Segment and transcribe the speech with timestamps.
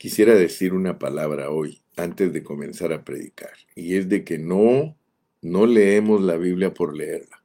[0.00, 4.96] Quisiera decir una palabra hoy antes de comenzar a predicar, y es de que no
[5.42, 7.44] no leemos la Biblia por leerla,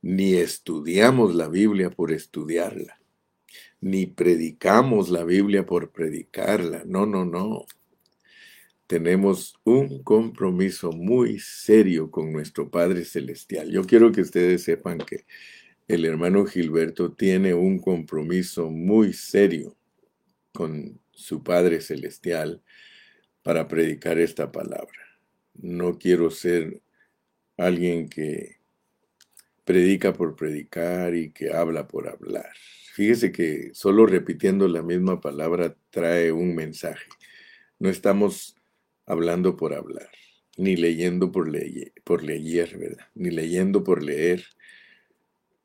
[0.00, 3.00] ni estudiamos la Biblia por estudiarla,
[3.80, 6.84] ni predicamos la Biblia por predicarla.
[6.86, 7.66] No, no, no.
[8.86, 13.68] Tenemos un compromiso muy serio con nuestro Padre Celestial.
[13.68, 15.26] Yo quiero que ustedes sepan que
[15.88, 19.76] el hermano Gilberto tiene un compromiso muy serio
[20.52, 22.62] con su Padre Celestial
[23.42, 25.18] para predicar esta palabra.
[25.54, 26.80] No quiero ser
[27.56, 28.58] alguien que
[29.64, 32.52] predica por predicar y que habla por hablar.
[32.94, 37.08] Fíjese que solo repitiendo la misma palabra trae un mensaje.
[37.80, 38.56] No estamos
[39.04, 40.10] hablando por hablar,
[40.56, 41.92] ni leyendo por, leer,
[42.78, 43.06] ¿verdad?
[43.14, 44.44] Ni leyendo por leer,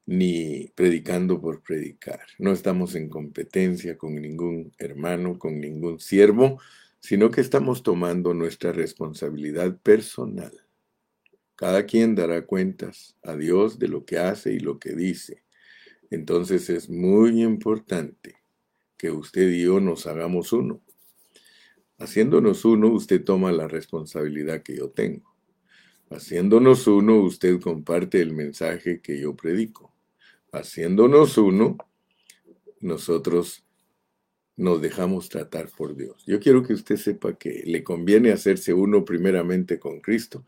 [0.05, 2.21] ni predicando por predicar.
[2.39, 6.59] No estamos en competencia con ningún hermano, con ningún siervo,
[6.99, 10.63] sino que estamos tomando nuestra responsabilidad personal
[11.63, 15.43] cada quien dará cuentas a Dios de lo que hace y lo que dice.
[16.09, 18.35] Entonces es muy importante
[18.97, 20.81] que usted y yo nos hagamos uno.
[21.97, 25.33] Haciéndonos uno, usted toma la responsabilidad que yo tengo.
[26.09, 29.92] Haciéndonos uno, usted comparte el mensaje que yo predico.
[30.53, 31.77] Haciéndonos uno,
[32.79, 33.65] nosotros
[34.55, 36.23] nos dejamos tratar por Dios.
[36.27, 40.45] Yo quiero que usted sepa que le conviene hacerse uno primeramente con Cristo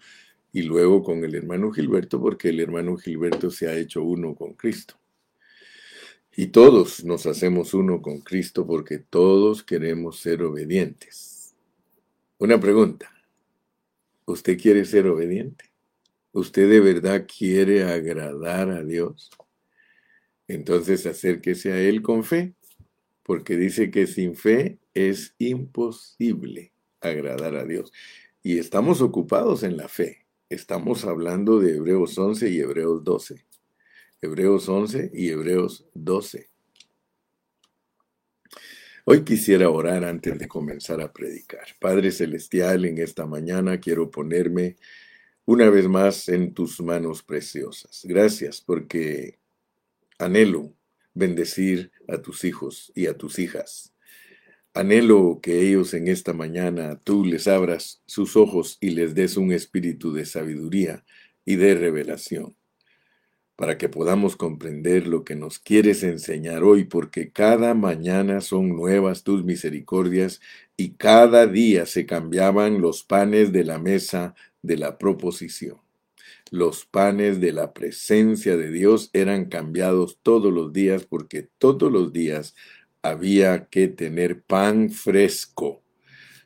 [0.53, 4.53] y luego con el hermano Gilberto, porque el hermano Gilberto se ha hecho uno con
[4.53, 4.93] Cristo.
[6.35, 11.55] Y todos nos hacemos uno con Cristo porque todos queremos ser obedientes.
[12.37, 13.11] Una pregunta.
[14.25, 15.71] ¿Usted quiere ser obediente?
[16.31, 19.31] ¿Usted de verdad quiere agradar a Dios?
[20.47, 22.53] Entonces acérquese a Él con fe,
[23.23, 26.71] porque dice que sin fe es imposible
[27.01, 27.91] agradar a Dios.
[28.43, 30.25] Y estamos ocupados en la fe.
[30.49, 33.45] Estamos hablando de Hebreos 11 y Hebreos 12.
[34.21, 36.49] Hebreos 11 y Hebreos 12.
[39.07, 41.67] Hoy quisiera orar antes de comenzar a predicar.
[41.79, 44.77] Padre Celestial, en esta mañana quiero ponerme
[45.45, 48.01] una vez más en tus manos preciosas.
[48.03, 49.37] Gracias porque
[50.17, 50.73] anhelo
[51.13, 53.93] bendecir a tus hijos y a tus hijas.
[54.73, 59.53] Anhelo que ellos en esta mañana tú les abras sus ojos y les des un
[59.53, 61.05] espíritu de sabiduría
[61.45, 62.57] y de revelación,
[63.55, 69.23] para que podamos comprender lo que nos quieres enseñar hoy, porque cada mañana son nuevas
[69.23, 70.41] tus misericordias
[70.75, 75.84] y cada día se cambiaban los panes de la mesa de la proposición.
[76.55, 82.13] Los panes de la presencia de Dios eran cambiados todos los días porque todos los
[82.13, 82.55] días
[83.01, 85.83] había que tener pan fresco.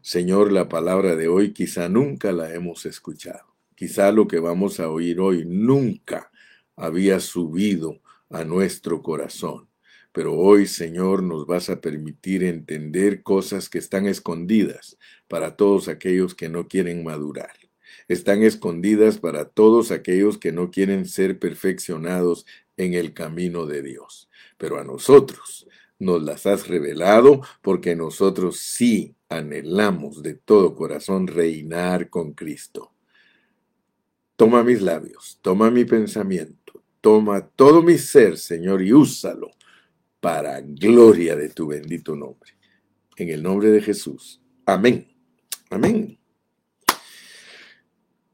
[0.01, 3.55] Señor, la palabra de hoy quizá nunca la hemos escuchado.
[3.75, 6.31] Quizá lo que vamos a oír hoy nunca
[6.75, 9.69] había subido a nuestro corazón.
[10.11, 16.33] Pero hoy, Señor, nos vas a permitir entender cosas que están escondidas para todos aquellos
[16.33, 17.58] que no quieren madurar.
[18.09, 24.29] Están escondidas para todos aquellos que no quieren ser perfeccionados en el camino de Dios.
[24.57, 25.67] Pero a nosotros,
[25.99, 32.93] nos las has revelado porque nosotros sí anhelamos de todo corazón reinar con Cristo.
[34.35, 39.51] Toma mis labios, toma mi pensamiento, toma todo mi ser, Señor, y úsalo
[40.21, 42.53] para gloria de tu bendito nombre.
[43.17, 44.41] En el nombre de Jesús.
[44.65, 45.07] Amén.
[45.69, 46.18] Amén.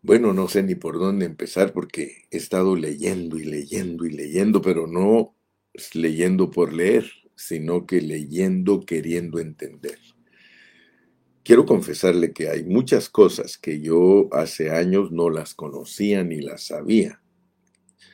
[0.05, 4.61] Bueno, no sé ni por dónde empezar porque he estado leyendo y leyendo y leyendo,
[4.61, 5.35] pero no
[5.95, 9.97] leyendo por leer sino que leyendo, queriendo entender.
[11.43, 16.67] Quiero confesarle que hay muchas cosas que yo hace años no las conocía ni las
[16.67, 17.23] sabía.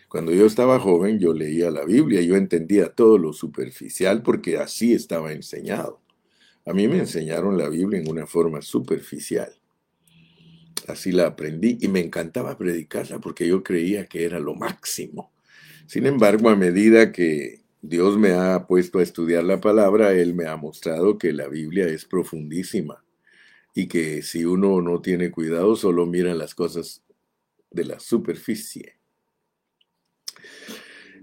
[0.08, 4.94] Cuando yo estaba joven yo leía la Biblia, yo entendía todo lo superficial porque así
[4.94, 6.02] estaba enseñado.
[6.66, 9.61] A mí me enseñaron la Biblia en una forma superficial.
[10.88, 15.32] Así la aprendí y me encantaba predicarla porque yo creía que era lo máximo.
[15.88, 20.48] Sin embargo, a medida que Dios me ha puesto a estudiar la palabra, Él me
[20.48, 23.04] ha mostrado que la Biblia es profundísima
[23.74, 27.04] y que si uno no tiene cuidado solo mira las cosas
[27.70, 28.98] de la superficie.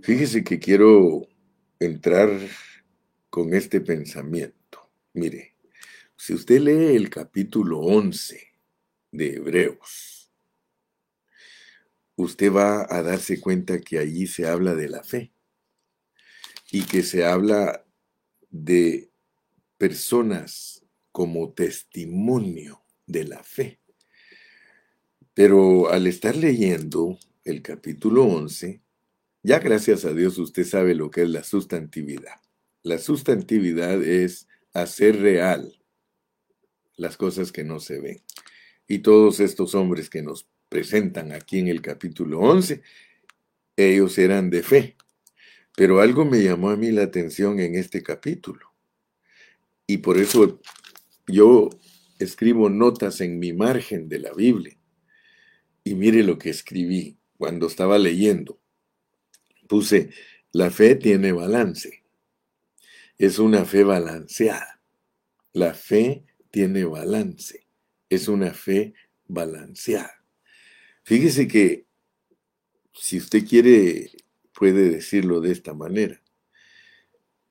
[0.03, 1.29] Fíjese que quiero
[1.79, 2.31] entrar
[3.31, 4.91] con este pensamiento.
[5.13, 5.55] Mire,
[6.17, 8.48] si usted lee el capítulo 11
[9.11, 10.31] de Hebreos,
[12.17, 15.33] usted va a darse cuenta que allí se habla de la fe
[16.71, 17.85] y que se habla
[18.51, 19.11] de
[19.79, 23.81] personas como testimonio de la fe.
[25.35, 28.83] Pero al estar leyendo el capítulo 11,
[29.43, 32.41] ya gracias a Dios usted sabe lo que es la sustantividad.
[32.83, 35.81] La sustantividad es hacer real
[36.97, 38.23] las cosas que no se ven.
[38.88, 42.82] Y todos estos hombres que nos presentan aquí en el capítulo 11,
[43.76, 44.96] ellos eran de fe.
[45.76, 48.75] Pero algo me llamó a mí la atención en este capítulo.
[49.87, 50.61] Y por eso
[51.26, 51.70] yo
[52.19, 54.76] escribo notas en mi margen de la Biblia.
[55.85, 58.58] Y mire lo que escribí cuando estaba leyendo.
[59.69, 60.11] Puse,
[60.52, 62.02] la fe tiene balance.
[63.19, 64.81] Es una fe balanceada.
[65.52, 67.68] La fe tiene balance.
[68.09, 68.95] Es una fe
[69.27, 70.25] balanceada.
[71.03, 71.87] Fíjese que
[72.93, 74.11] si usted quiere
[74.59, 76.21] puede decirlo de esta manera.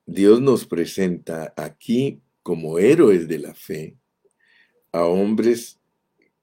[0.04, 3.96] Dios nos presenta aquí como héroes de la fe
[4.92, 5.80] a hombres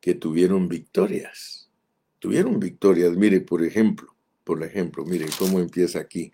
[0.01, 1.69] que tuvieron victorias.
[2.17, 3.15] Tuvieron victorias.
[3.15, 6.31] Mire, por ejemplo, por ejemplo, mire cómo empieza aquí.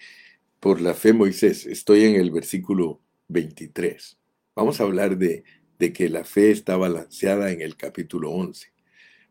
[0.61, 1.65] Por la fe Moisés.
[1.65, 4.17] Estoy en el versículo 23.
[4.55, 5.43] Vamos a hablar de,
[5.81, 8.71] de que la fe está balanceada en el capítulo 11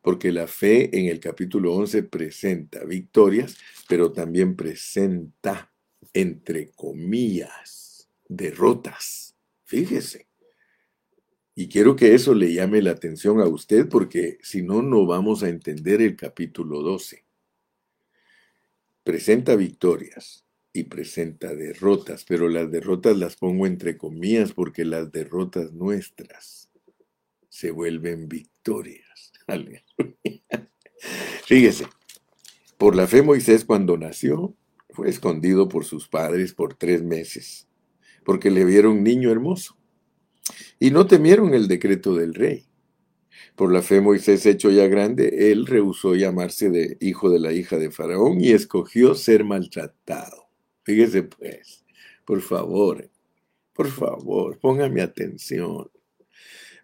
[0.02, 3.56] porque la fe en el capítulo 11 presenta victorias,
[3.87, 5.70] pero también presenta,
[6.12, 9.37] entre comillas, derrotas.
[9.64, 10.26] Fíjese.
[11.55, 15.44] Y quiero que eso le llame la atención a usted porque si no, no vamos
[15.44, 17.25] a entender el capítulo 12.
[19.05, 25.72] Presenta victorias y presenta derrotas, pero las derrotas las pongo entre comillas porque las derrotas
[25.72, 26.70] nuestras
[27.49, 29.32] se vuelven victorias.
[31.44, 31.87] Fíjese,
[32.78, 34.55] por la fe Moisés cuando nació
[34.90, 37.69] fue escondido por sus padres por tres meses,
[38.25, 39.76] porque le vieron niño hermoso,
[40.78, 42.66] y no temieron el decreto del rey.
[43.56, 47.78] Por la fe Moisés hecho ya grande, él rehusó llamarse de hijo de la hija
[47.78, 50.50] de Faraón y escogió ser maltratado.
[50.82, 51.84] Fíjese pues,
[52.24, 53.10] por favor,
[53.72, 55.90] por favor, póngame atención.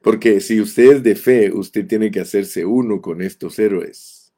[0.02, 4.32] Porque si usted es de fe, usted tiene que hacerse uno con estos héroes.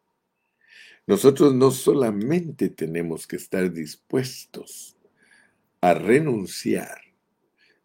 [1.07, 4.97] Nosotros no solamente tenemos que estar dispuestos
[5.81, 6.99] a renunciar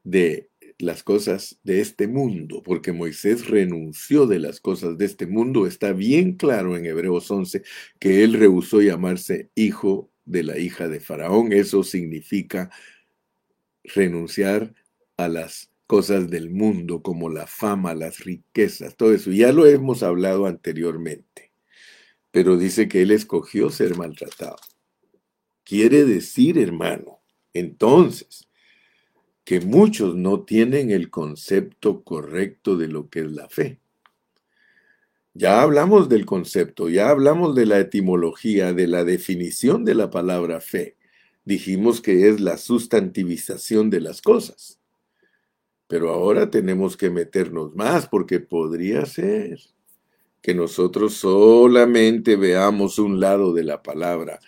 [0.03, 0.49] de
[0.79, 5.67] las cosas de este mundo, porque Moisés renunció de las cosas de este mundo.
[5.67, 7.63] Está bien claro en Hebreos 11
[7.99, 11.53] que él rehusó llamarse hijo de la hija de Faraón.
[11.53, 12.71] Eso significa
[13.83, 14.73] renunciar
[15.17, 19.31] a las cosas del mundo como la fama, las riquezas, todo eso.
[19.31, 21.51] Ya lo hemos hablado anteriormente,
[22.31, 24.57] pero dice que él escogió ser maltratado.
[25.63, 27.21] Quiere decir, hermano,
[27.53, 28.49] entonces,
[29.43, 33.79] que muchos no tienen el concepto correcto de lo que es la fe.
[35.35, 40.61] Ya hablamos del concepto, ya hablamos de la etimología, de la definición de la palabra
[40.61, 40.95] fe.
[41.43, 44.79] Dijimos que es la sustantivización de las cosas.
[45.87, 49.59] Pero ahora tenemos que meternos más porque podría ser
[50.43, 54.39] que nosotros solamente veamos un lado de la palabra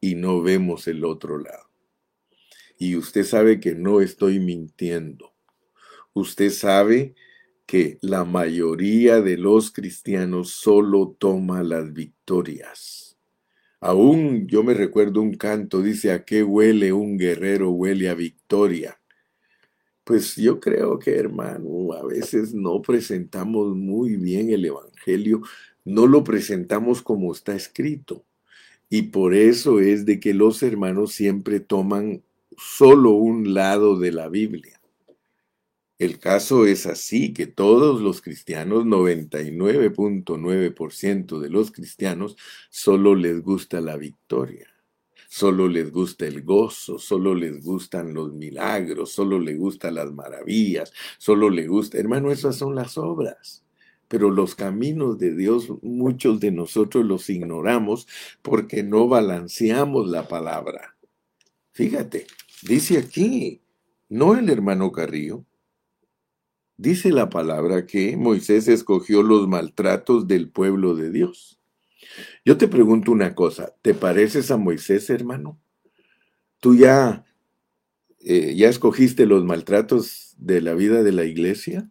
[0.00, 1.70] y no vemos el otro lado.
[2.78, 5.32] Y usted sabe que no estoy mintiendo.
[6.12, 7.14] Usted sabe
[7.66, 13.16] que la mayoría de los cristianos solo toma las victorias.
[13.80, 17.70] Aún yo me recuerdo un canto, dice, ¿a qué huele un guerrero?
[17.70, 18.98] Huele a victoria.
[20.04, 25.42] Pues yo creo que, hermano, a veces no presentamos muy bien el Evangelio,
[25.84, 28.24] no lo presentamos como está escrito.
[28.90, 32.22] Y por eso es de que los hermanos siempre toman
[32.56, 34.80] solo un lado de la Biblia.
[36.04, 42.36] El caso es así, que todos los cristianos, 99.9% de los cristianos,
[42.68, 44.74] solo les gusta la victoria
[45.34, 50.92] solo les gusta el gozo, solo les gustan los milagros, solo les gustan las maravillas,
[51.18, 53.64] solo les gusta, hermano, esas son las obras.
[54.06, 58.06] Pero los caminos de Dios, muchos de nosotros los ignoramos
[58.42, 60.96] porque no balanceamos la palabra.
[61.72, 62.28] Fíjate,
[62.62, 63.60] dice aquí,
[64.08, 65.44] no el hermano Carrillo,
[66.76, 71.60] dice la palabra que Moisés escogió los maltratos del pueblo de Dios.
[72.44, 75.60] Yo te pregunto una cosa, ¿te pareces a Moisés, hermano?
[76.60, 77.24] ¿Tú ya,
[78.20, 81.90] eh, ya escogiste los maltratos de la vida de la iglesia?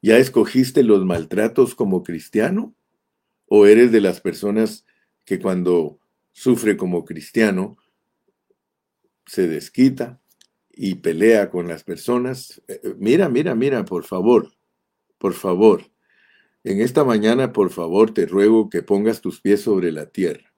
[0.00, 2.74] ¿Ya escogiste los maltratos como cristiano?
[3.46, 4.84] ¿O eres de las personas
[5.24, 6.00] que cuando
[6.32, 7.76] sufre como cristiano
[9.26, 10.21] se desquita
[10.72, 12.62] y pelea con las personas?
[12.68, 14.52] Eh, eh, mira, mira, mira, por favor,
[15.18, 15.84] por favor,
[16.64, 20.52] en esta mañana, por favor, te ruego que pongas tus pies sobre la tierra.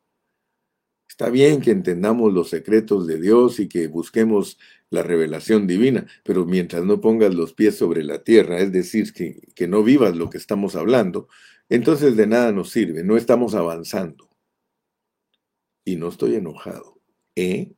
[1.08, 4.58] Está bien que entendamos los secretos de Dios y que busquemos
[4.90, 9.40] la revelación divina, pero mientras no pongas los pies sobre la tierra, es decir, que,
[9.54, 11.28] que no vivas lo que estamos hablando,
[11.68, 14.28] entonces de nada nos sirve, no estamos avanzando.
[15.84, 17.00] Y no estoy enojado.
[17.36, 17.72] ¿Eh?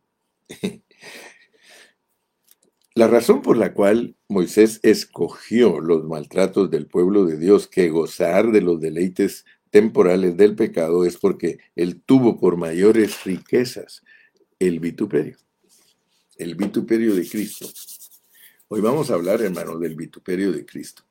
[2.96, 8.52] La razón por la cual Moisés escogió los maltratos del pueblo de Dios que gozar
[8.52, 14.02] de los deleites temporales del pecado es porque él tuvo por mayores riquezas
[14.58, 15.36] el vituperio,
[16.38, 17.66] el vituperio de Cristo.
[18.68, 21.02] Hoy vamos a hablar, hermano, del vituperio de Cristo.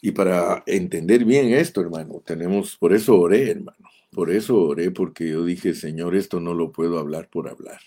[0.00, 5.28] Y para entender bien esto, hermano, tenemos, por eso oré, hermano, por eso oré, porque
[5.28, 7.78] yo dije, Señor, esto no lo puedo hablar por hablar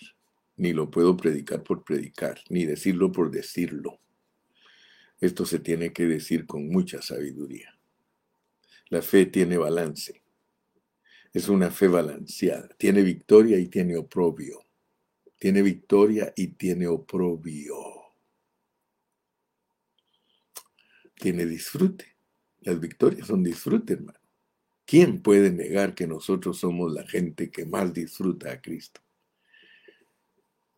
[0.58, 4.00] ni lo puedo predicar por predicar, ni decirlo por decirlo.
[5.20, 7.78] Esto se tiene que decir con mucha sabiduría.
[8.88, 10.22] La fe tiene balance.
[11.32, 12.68] Es una fe balanceada.
[12.78, 14.64] Tiene victoria y tiene oprobio.
[15.38, 17.76] Tiene victoria y tiene oprobio.
[21.14, 22.16] Tiene disfrute.
[22.60, 24.18] Las victorias son disfrute, hermano.
[24.84, 29.00] ¿Quién puede negar que nosotros somos la gente que más disfruta a Cristo?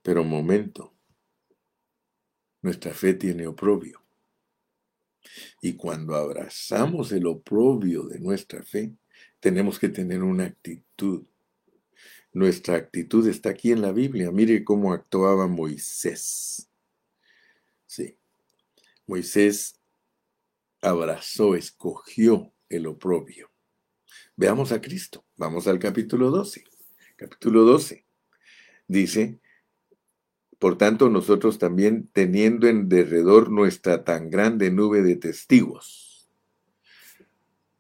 [0.03, 0.95] Pero momento,
[2.63, 4.03] nuestra fe tiene oprobio.
[5.61, 8.95] Y cuando abrazamos el oprobio de nuestra fe,
[9.39, 11.25] tenemos que tener una actitud.
[12.33, 14.31] Nuestra actitud está aquí en la Biblia.
[14.31, 16.71] Mire cómo actuaba Moisés.
[17.87, 18.17] Sí.
[19.07, 19.81] Moisés
[20.81, 23.51] abrazó, escogió el oprobio.
[24.37, 25.25] Veamos a Cristo.
[25.37, 26.65] Vamos al capítulo 12.
[27.17, 28.07] Capítulo 12.
[28.87, 29.41] Dice,
[30.61, 36.29] por tanto, nosotros también teniendo en derredor nuestra tan grande nube de testigos.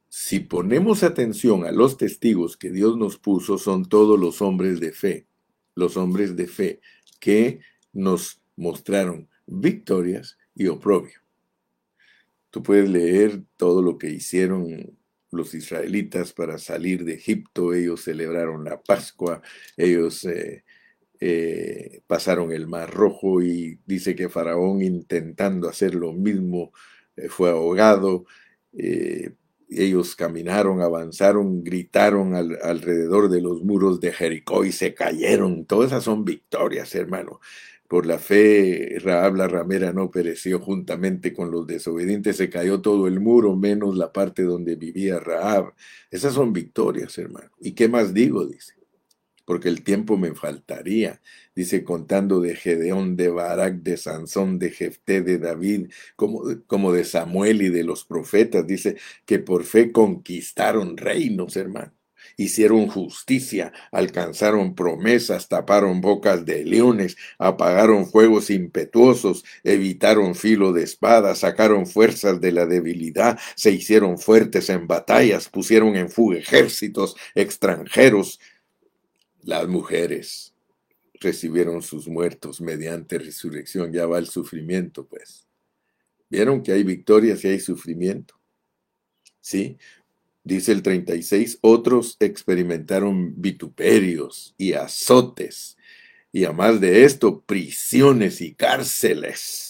[0.08, 4.92] Si ponemos atención a los testigos que Dios nos puso, son todos los hombres de
[4.92, 5.26] fe,
[5.74, 6.80] los hombres de fe
[7.20, 7.60] que
[7.92, 11.20] nos mostraron victorias y oprobio.
[12.48, 14.98] Tú puedes leer todo lo que hicieron
[15.30, 19.42] los israelitas para salir de Egipto, ellos celebraron la Pascua,
[19.76, 20.64] ellos eh,
[21.20, 26.72] eh, pasaron el Mar Rojo y dice que Faraón intentando hacer lo mismo
[27.16, 28.24] eh, fue ahogado.
[28.72, 29.34] Eh,
[29.68, 35.66] ellos caminaron, avanzaron, gritaron alrededor de los muros de Jericó y se cayeron.
[35.66, 37.40] Todas esas son victorias, hermano.
[37.88, 43.08] Por la fe, Raab la ramera no pereció juntamente con los desobedientes, se cayó todo
[43.08, 45.74] el muro, menos la parte donde vivía Raab.
[46.10, 47.50] Esas son victorias, hermano.
[47.60, 48.46] ¿Y qué más digo?
[48.46, 48.79] Dice
[49.50, 51.20] porque el tiempo me faltaría.
[51.56, 57.02] Dice, contando de Gedeón, de Barak, de Sansón, de Jefté, de David, como, como de
[57.02, 58.64] Samuel y de los profetas.
[58.64, 61.92] Dice que por fe conquistaron reinos, hermano
[62.36, 71.34] hicieron justicia, alcanzaron promesas, taparon bocas de leones, apagaron fuegos impetuosos, evitaron filo de espada,
[71.34, 78.38] sacaron fuerzas de la debilidad, se hicieron fuertes en batallas, pusieron en fuga ejércitos extranjeros,
[79.42, 80.54] las mujeres
[81.14, 83.92] recibieron sus muertos mediante resurrección.
[83.92, 85.46] Ya va el sufrimiento, pues.
[86.28, 88.34] ¿Vieron que hay victorias y hay sufrimiento?
[89.40, 89.78] ¿Sí?
[90.44, 95.76] Dice el 36, otros experimentaron vituperios y azotes,
[96.32, 99.69] y además de esto, prisiones y cárceles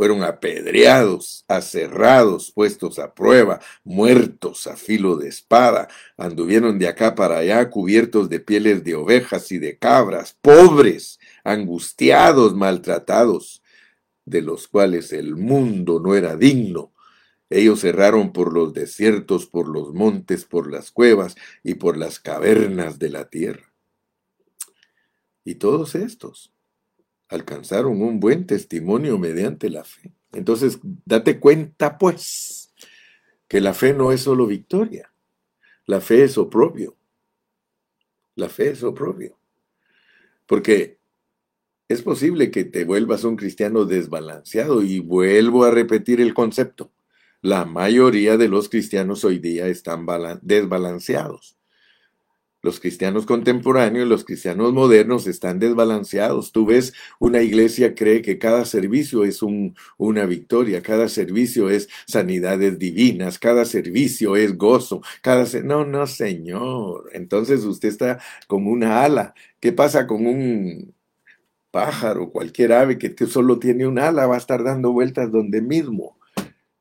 [0.00, 7.36] fueron apedreados, aserrados, puestos a prueba, muertos a filo de espada, anduvieron de acá para
[7.36, 13.62] allá cubiertos de pieles de ovejas y de cabras, pobres, angustiados, maltratados,
[14.24, 16.94] de los cuales el mundo no era digno.
[17.50, 22.98] Ellos erraron por los desiertos, por los montes, por las cuevas y por las cavernas
[22.98, 23.70] de la tierra.
[25.44, 26.54] Y todos estos
[27.30, 30.12] alcanzaron un buen testimonio mediante la fe.
[30.32, 32.74] Entonces, date cuenta, pues,
[33.48, 35.12] que la fe no es solo victoria,
[35.86, 36.96] la fe es oprobio.
[38.34, 39.38] La fe es oprobio.
[40.46, 40.98] Porque
[41.88, 46.92] es posible que te vuelvas un cristiano desbalanceado y vuelvo a repetir el concepto.
[47.42, 50.06] La mayoría de los cristianos hoy día están
[50.42, 51.59] desbalanceados.
[52.62, 56.52] Los cristianos contemporáneos, los cristianos modernos están desbalanceados.
[56.52, 61.88] Tú ves, una iglesia cree que cada servicio es un, una victoria, cada servicio es
[62.06, 65.46] sanidades divinas, cada servicio es gozo, cada...
[65.64, 67.10] No, no, señor.
[67.14, 69.34] Entonces usted está con una ala.
[69.58, 70.94] ¿Qué pasa con un
[71.70, 74.26] pájaro, cualquier ave que solo tiene un ala?
[74.26, 76.19] Va a estar dando vueltas donde mismo.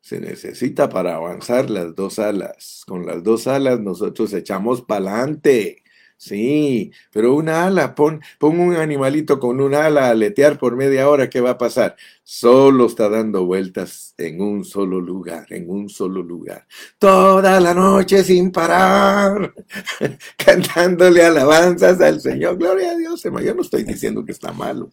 [0.01, 2.83] Se necesita para avanzar las dos alas.
[2.87, 5.83] Con las dos alas nosotros echamos para adelante.
[6.21, 11.09] Sí, pero una ala, pon, pon un animalito con una ala a aletear por media
[11.09, 11.95] hora, ¿qué va a pasar?
[12.23, 16.67] Solo está dando vueltas en un solo lugar, en un solo lugar.
[16.97, 19.53] Toda la noche sin parar,
[20.37, 22.57] cantándole alabanzas al Señor.
[22.57, 23.45] Gloria a Dios, hermano.
[23.45, 24.91] Yo no estoy diciendo que está malo,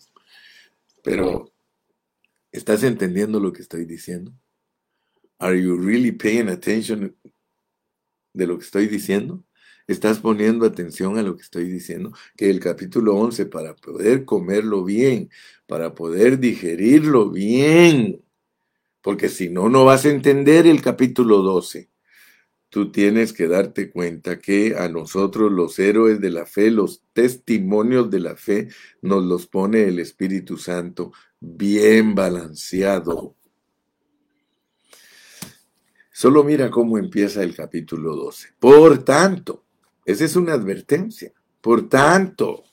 [1.02, 1.50] pero
[2.52, 4.32] ¿estás entendiendo lo que estoy diciendo?
[5.38, 7.14] Are you really paying attention
[8.32, 9.44] de lo que estoy diciendo?
[9.86, 12.12] ¿Estás poniendo atención a lo que estoy diciendo?
[12.36, 15.30] Que el capítulo 11, para poder comerlo bien,
[15.66, 18.22] para poder digerirlo bien,
[19.00, 21.88] porque si no, no vas a entender el capítulo 12.
[22.68, 28.10] Tú tienes que darte cuenta que a nosotros los héroes de la fe, los testimonios
[28.10, 28.68] de la fe,
[29.02, 33.36] nos los pone el Espíritu Santo bien balanceado.
[36.18, 38.54] Solo mira cómo empieza el capítulo 12.
[38.58, 39.66] Por tanto,
[40.06, 41.30] esa es una advertencia.
[41.60, 42.64] Por tanto,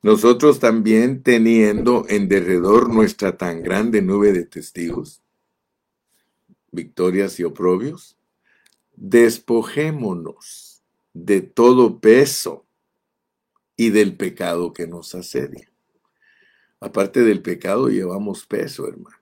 [0.00, 5.20] nosotros también teniendo en derredor nuestra tan grande nube de testigos,
[6.70, 8.16] victorias y oprobios,
[8.96, 12.64] despojémonos de todo peso
[13.76, 15.70] y del pecado que nos asedia.
[16.80, 19.21] Aparte del pecado llevamos peso, hermano.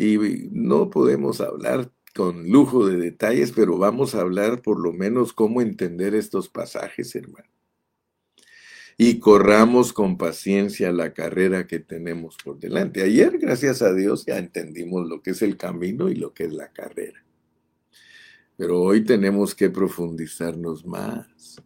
[0.00, 5.34] Y no podemos hablar con lujo de detalles, pero vamos a hablar por lo menos
[5.34, 7.50] cómo entender estos pasajes, hermano.
[8.96, 13.02] Y corramos con paciencia la carrera que tenemos por delante.
[13.02, 16.54] Ayer, gracias a Dios, ya entendimos lo que es el camino y lo que es
[16.54, 17.22] la carrera.
[18.56, 21.62] Pero hoy tenemos que profundizarnos más.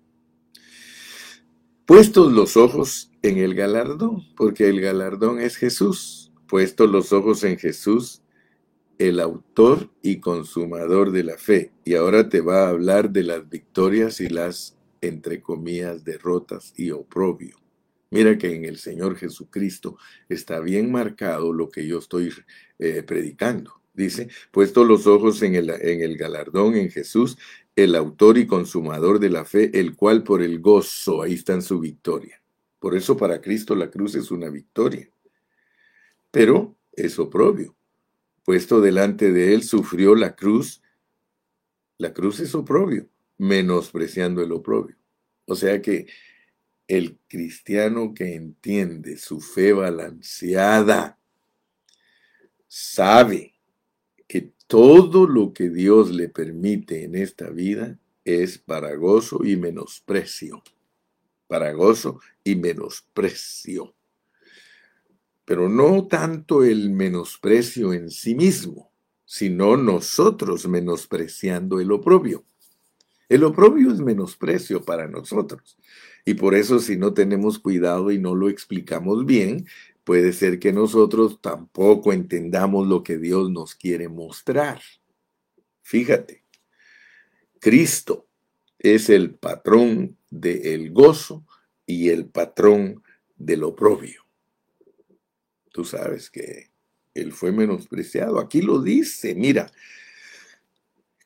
[1.87, 6.33] Puestos los ojos en el galardón, porque el galardón es Jesús.
[6.49, 8.24] Puestos los ojos en Jesús,
[8.99, 11.73] el autor y consumador de la fe.
[11.85, 16.91] Y ahora te va a hablar de las victorias y las, entre comillas, derrotas y
[16.91, 17.57] oprobio.
[18.11, 22.33] Mira que en el Señor Jesucristo está bien marcado lo que yo estoy
[22.79, 23.81] eh, predicando.
[23.93, 27.39] Dice, puesto los ojos en el, en el galardón en Jesús,
[27.77, 31.63] el autor y consumador de la fe, el cual por el gozo, ahí está en
[31.63, 32.41] su victoria.
[32.79, 35.09] Por eso para Cristo la cruz es una victoria.
[36.31, 37.77] Pero es oprobio
[38.45, 40.83] puesto delante de él, sufrió la cruz.
[41.99, 44.97] La cruz es oprobio, menospreciando el oprobio.
[45.47, 46.07] O sea que
[46.87, 51.19] el cristiano que entiende su fe balanceada
[52.69, 53.55] sabe
[54.29, 60.63] que todo lo que Dios le permite en esta vida es para gozo y menosprecio.
[61.47, 63.95] Para gozo y menosprecio
[65.45, 68.91] pero no tanto el menosprecio en sí mismo,
[69.25, 72.45] sino nosotros menospreciando el oprobio.
[73.29, 75.77] El oprobio es menosprecio para nosotros.
[76.25, 79.67] Y por eso si no tenemos cuidado y no lo explicamos bien,
[80.05, 84.81] puede ser que nosotros tampoco entendamos lo que Dios nos quiere mostrar.
[85.83, 86.43] Fíjate,
[87.61, 88.27] Cristo
[88.79, 91.45] es el patrón del gozo
[91.87, 93.03] y el patrón
[93.37, 94.24] del oprobio
[95.75, 96.71] tú sabes que
[97.15, 98.39] él fue menospreciado.
[98.39, 99.73] Aquí lo dice, mira,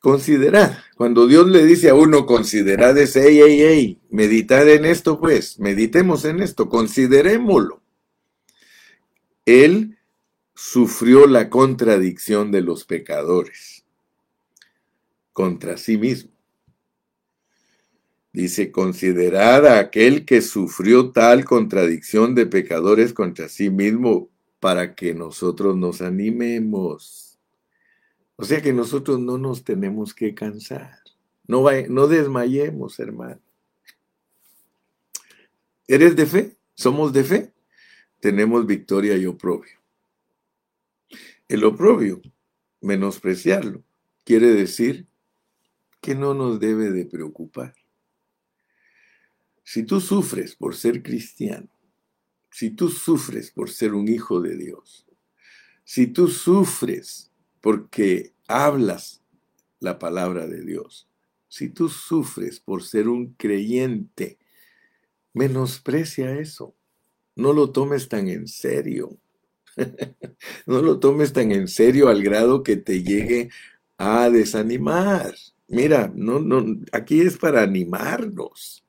[0.01, 5.19] considerad, cuando Dios le dice a uno, considerad ese, ey, ey, ey, meditad en esto
[5.19, 7.79] pues, meditemos en esto, considerémoslo.
[9.45, 9.99] Él
[10.55, 13.85] sufrió la contradicción de los pecadores
[15.31, 16.31] contra sí mismo.
[18.33, 24.29] Dice, considerad a aquel que sufrió tal contradicción de pecadores contra sí mismo
[24.59, 27.39] para que nosotros nos animemos.
[28.35, 30.99] O sea que nosotros no nos tenemos que cansar.
[31.47, 33.41] No, desmayemos, hermano.
[35.87, 36.57] ¿Eres de fe?
[36.75, 37.53] ¿Somos de fe?
[38.19, 39.79] Tenemos victoria y oprobio.
[41.47, 42.21] El oprobio,
[42.81, 43.83] menospreciarlo,
[44.23, 45.07] quiere decir
[45.99, 47.73] que no nos debe de preocupar.
[49.63, 51.67] Si tú sufres por ser cristiano,
[52.49, 55.05] si tú sufres por ser un hijo de Dios,
[55.83, 57.31] si tú sufres
[57.61, 59.21] porque hablas
[59.79, 61.07] la palabra de Dios,
[61.47, 64.37] si tú sufres por ser un creyente,
[65.33, 66.75] menosprecia eso.
[67.35, 69.17] No lo tomes tan en serio.
[70.67, 73.49] no lo tomes tan en serio al grado que te llegue
[73.97, 75.33] a desanimar.
[75.67, 78.83] Mira, no, no, aquí es para animarnos.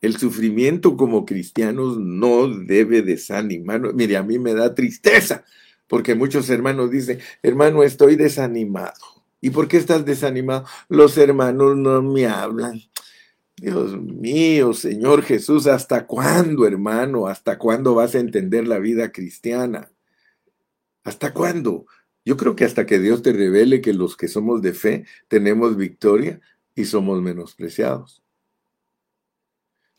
[0.00, 3.94] El sufrimiento como cristianos no debe desanimar.
[3.94, 5.44] Mire, a mí me da tristeza
[5.86, 8.94] Porque muchos hermanos dicen, hermano, estoy desanimado.
[9.40, 10.64] ¿Y por qué estás desanimado?
[10.88, 12.80] Los hermanos no me hablan.
[13.56, 17.26] Dios mío, Señor Jesús, ¿hasta cuándo, hermano?
[17.26, 19.90] ¿Hasta cuándo vas a entender la vida cristiana?
[21.04, 21.86] ¿Hasta cuándo?
[22.24, 25.76] Yo creo que hasta que Dios te revele que los que somos de fe tenemos
[25.76, 26.40] victoria
[26.74, 28.22] y somos menospreciados.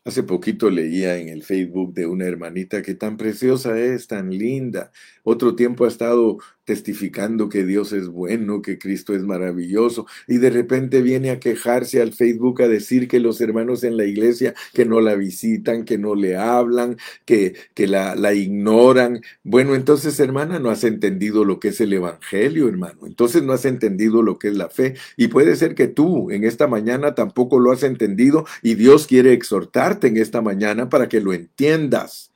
[0.04, 4.90] Hace poquito leía en el Facebook de una hermanita que tan preciosa es, tan linda.
[5.22, 10.50] Otro tiempo ha estado testificando que Dios es bueno, que Cristo es maravilloso, y de
[10.50, 14.84] repente viene a quejarse al Facebook a decir que los hermanos en la iglesia que
[14.84, 19.20] no la visitan, que no le hablan, que, que la, la ignoran.
[19.42, 23.06] Bueno, entonces hermana, no has entendido lo que es el Evangelio, hermano.
[23.06, 24.94] Entonces no has entendido lo que es la fe.
[25.16, 29.32] Y puede ser que tú en esta mañana tampoco lo has entendido y Dios quiere
[29.32, 32.32] exhortarte en esta mañana para que lo entiendas.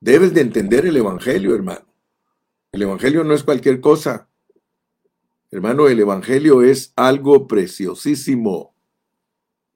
[0.00, 1.87] Debes de entender el Evangelio, hermano.
[2.78, 4.28] El Evangelio no es cualquier cosa.
[5.50, 8.72] Hermano, el Evangelio es algo preciosísimo.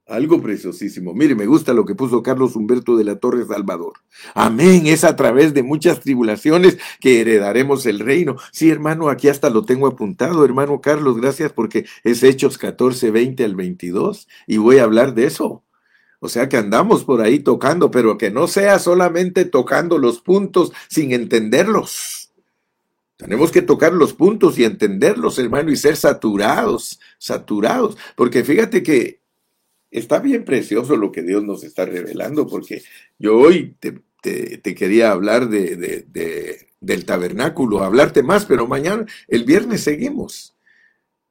[0.06, 1.12] Algo preciosísimo.
[1.12, 3.94] Mire, me gusta lo que puso Carlos Humberto de la Torre Salvador.
[4.34, 4.86] Amén.
[4.86, 8.36] Es a través de muchas tribulaciones que heredaremos el reino.
[8.52, 10.44] Sí, hermano, aquí hasta lo tengo apuntado.
[10.44, 15.24] Hermano Carlos, gracias porque es Hechos 14, 20 al 22 y voy a hablar de
[15.24, 15.64] eso.
[16.20, 20.72] O sea que andamos por ahí tocando, pero que no sea solamente tocando los puntos
[20.88, 22.21] sin entenderlos.
[23.22, 27.96] Tenemos que tocar los puntos y entenderlos, hermano, y ser saturados, saturados.
[28.16, 29.20] Porque fíjate que
[29.92, 32.82] está bien precioso lo que Dios nos está revelando, porque
[33.18, 34.02] yo hoy te,
[34.74, 40.56] quería hablar de, del tabernáculo, hablarte más, pero mañana, el viernes seguimos.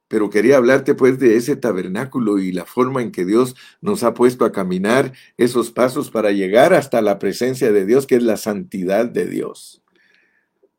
[0.08, 4.14] Pero quería hablarte pues de ese tabernáculo y la forma en que Dios nos ha
[4.14, 8.36] puesto a caminar esos pasos para llegar hasta la presencia de Dios, que es la
[8.36, 9.81] santidad de Dios.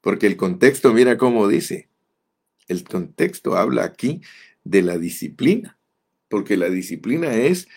[0.03, 1.87] Porque el contexto, mira cómo dice,
[2.67, 4.21] el contexto habla aquí
[4.65, 5.77] de la disciplina,
[6.27, 7.69] porque la disciplina es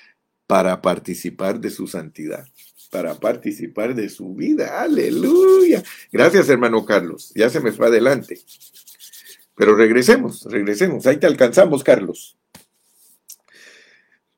[0.48, 2.48] para participar de su santidad,
[2.90, 4.82] para participar de su vida.
[4.82, 5.84] Aleluya.
[6.10, 7.30] Gracias, hermano Carlos.
[7.36, 8.40] Ya se me fue adelante.
[9.54, 11.06] Pero regresemos, regresemos.
[11.06, 12.36] Ahí te alcanzamos, Carlos.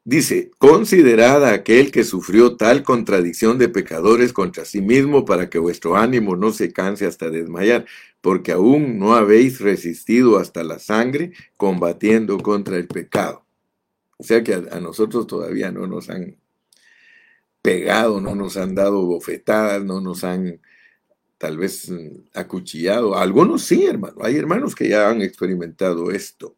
[0.09, 5.59] Dice, considerad a aquel que sufrió tal contradicción de pecadores contra sí mismo para que
[5.59, 7.85] vuestro ánimo no se canse hasta desmayar,
[8.23, 13.44] porque aún no habéis resistido hasta la sangre combatiendo contra el pecado.
[14.16, 16.38] O sea que a, nosotros todavía no nos han
[17.61, 20.62] pegado, no nos han dado bofetadas, no nos han
[21.37, 23.14] tal vez mm, acuchillado.
[23.14, 24.16] Algunos sí, hermano.
[24.23, 26.57] Hay hermanos que ya han experimentado esto.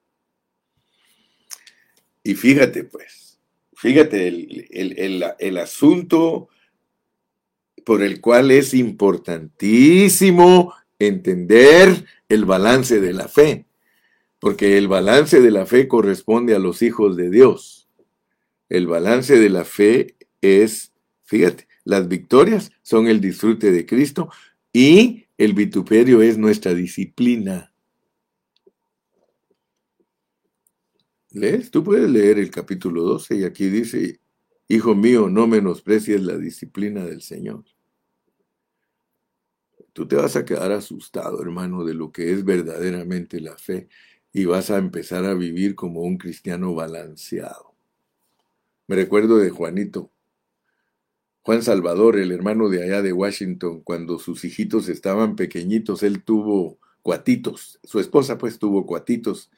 [2.23, 3.30] Y fíjate pues,
[3.81, 6.51] Fíjate el, asunto
[7.83, 13.65] por el cual es importantísimo entender el balance de la fe,
[14.39, 17.89] porque el balance de la fe corresponde a los hijos de Dios.
[18.69, 20.93] El balance de la fe es,
[21.25, 24.29] fíjate, las victorias son el disfrute de Cristo
[24.75, 27.70] y el vituperio es nuestra disciplina.
[31.33, 31.71] ¿Lees?
[31.71, 34.21] Tú puedes leer el capítulo 12 y aquí dice,
[34.69, 37.65] Hijo mío, no menosprecies la disciplina del Señor.
[39.93, 43.89] Tú te vas a quedar asustado, hermano, de lo que es verdaderamente la fe
[44.33, 47.75] y vas a empezar a vivir como un cristiano balanceado.
[48.87, 50.11] Me recuerdo de Juanito,
[51.43, 56.79] Juan Salvador, el hermano de allá de Washington, cuando sus hijitos estaban pequeñitos, él tuvo
[57.03, 59.51] cuatitos, su esposa pues tuvo cuatitos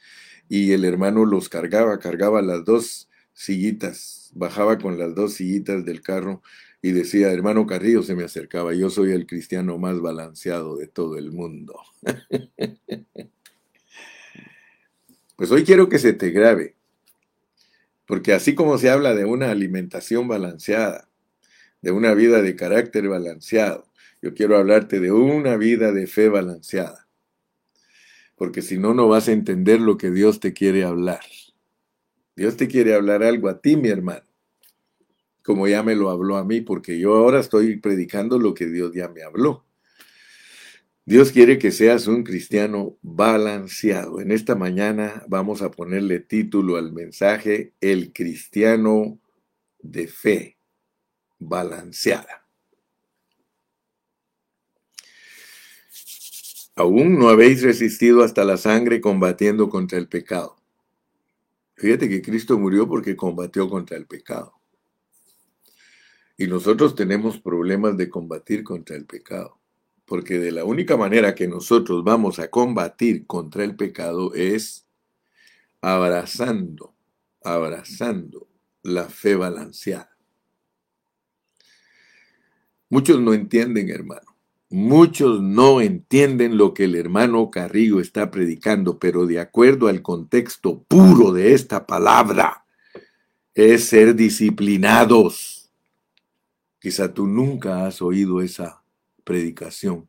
[0.53, 6.03] y el hermano los cargaba, cargaba las dos sillitas, bajaba con las dos sillitas del
[6.03, 6.43] carro
[6.83, 11.17] y decía, hermano Carrillo se me acercaba, yo soy el cristiano más balanceado de todo
[11.17, 11.81] el mundo.
[15.37, 16.75] pues hoy quiero que se te grabe,
[18.05, 21.09] porque así como se habla de una alimentación balanceada,
[21.81, 23.87] de una vida de carácter balanceado,
[24.21, 27.03] yo quiero hablarte de una vida de fe balanceada
[28.43, 31.21] porque si no, no vas a entender lo que Dios te quiere hablar.
[32.35, 34.27] Dios te quiere hablar algo a ti, mi hermano,
[35.45, 38.91] como ya me lo habló a mí, porque yo ahora estoy predicando lo que Dios
[38.97, 39.65] ya me habló.
[41.05, 44.21] Dios quiere que seas un cristiano balanceado.
[44.21, 49.21] En esta mañana vamos a ponerle título al mensaje El cristiano
[49.79, 50.59] de fe
[51.39, 52.42] balanceada.
[56.75, 60.57] Aún no habéis resistido hasta la sangre combatiendo contra el pecado.
[61.77, 64.55] Fíjate que Cristo murió porque combatió contra el pecado.
[66.37, 69.59] Y nosotros tenemos problemas de combatir contra el pecado.
[70.07, 74.87] Porque de la única manera que nosotros vamos a combatir contra el pecado es
[75.81, 76.95] abrazando,
[77.43, 78.49] abrazando
[78.83, 80.17] la fe balanceada.
[82.89, 84.32] Muchos no entienden, hermano.
[84.73, 90.83] Muchos no entienden lo que el hermano Carrillo está predicando, pero de acuerdo al contexto
[90.83, 92.65] puro de esta palabra,
[93.55, 95.71] es ser disciplinados.
[96.81, 98.83] Quizá tú nunca has oído esa
[99.25, 100.09] predicación,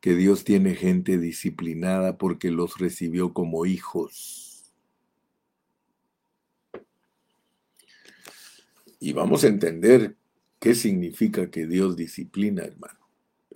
[0.00, 4.72] que Dios tiene gente disciplinada porque los recibió como hijos.
[9.00, 10.16] Y vamos a entender
[10.66, 13.05] ¿Qué significa que Dios disciplina, hermano?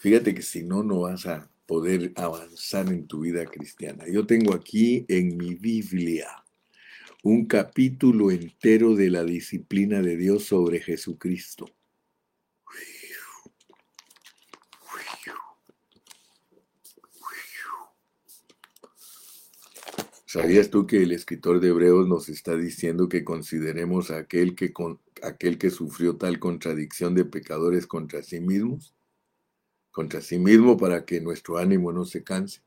[0.00, 4.06] Fíjate que si no, no vas a poder avanzar en tu vida cristiana.
[4.10, 6.26] Yo tengo aquí en mi Biblia
[7.22, 11.66] un capítulo entero de la disciplina de Dios sobre Jesucristo.
[20.24, 24.72] ¿Sabías tú que el escritor de Hebreos nos está diciendo que consideremos a aquel que,
[24.72, 28.94] con, aquel que sufrió tal contradicción de pecadores contra sí mismos?
[29.90, 32.60] Contra sí mismo para que nuestro ánimo no se canse.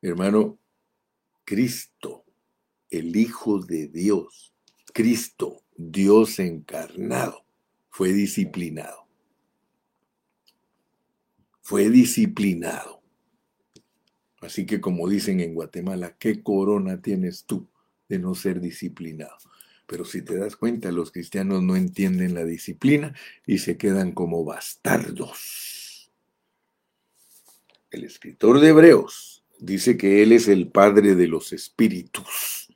[0.00, 0.58] Hermano,
[1.44, 2.24] Cristo,
[2.90, 4.52] el Hijo de Dios,
[4.92, 7.44] Cristo, Dios encarnado,
[7.88, 9.06] fue disciplinado.
[11.60, 13.02] Fue disciplinado.
[14.40, 17.68] Así que como dicen en Guatemala, ¿qué corona tienes tú
[18.08, 19.36] de no ser disciplinado?
[19.86, 23.14] Pero si te das cuenta, los cristianos no entienden la disciplina
[23.46, 25.71] y se quedan como bastardos.
[27.92, 32.74] El escritor de Hebreos dice que Él es el Padre de los espíritus.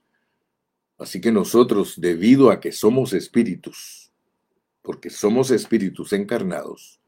[0.98, 4.12] Así que nosotros, debido a que somos espíritus,
[4.82, 7.00] porque somos espíritus encarnados,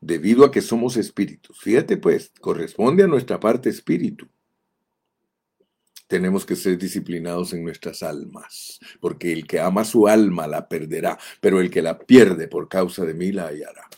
[0.00, 1.60] debido a que somos espíritus.
[1.60, 4.28] Fíjate pues, corresponde a nuestra parte espíritu.
[6.08, 11.20] Tenemos que ser disciplinados en nuestras almas, porque el que ama su alma la perderá,
[11.40, 13.88] pero el que la pierde por causa de mí la hallará.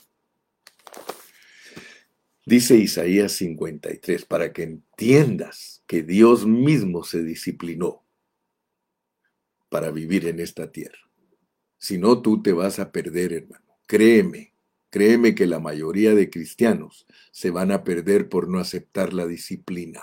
[2.46, 8.04] Dice Isaías 53, para que entiendas que Dios mismo se disciplinó
[9.68, 11.10] para vivir en esta tierra.
[11.76, 13.76] Si no, tú te vas a perder, hermano.
[13.86, 14.56] Créeme,
[14.96, 20.00] Créeme que la mayoría de cristianos se van a perder por no aceptar la disciplina.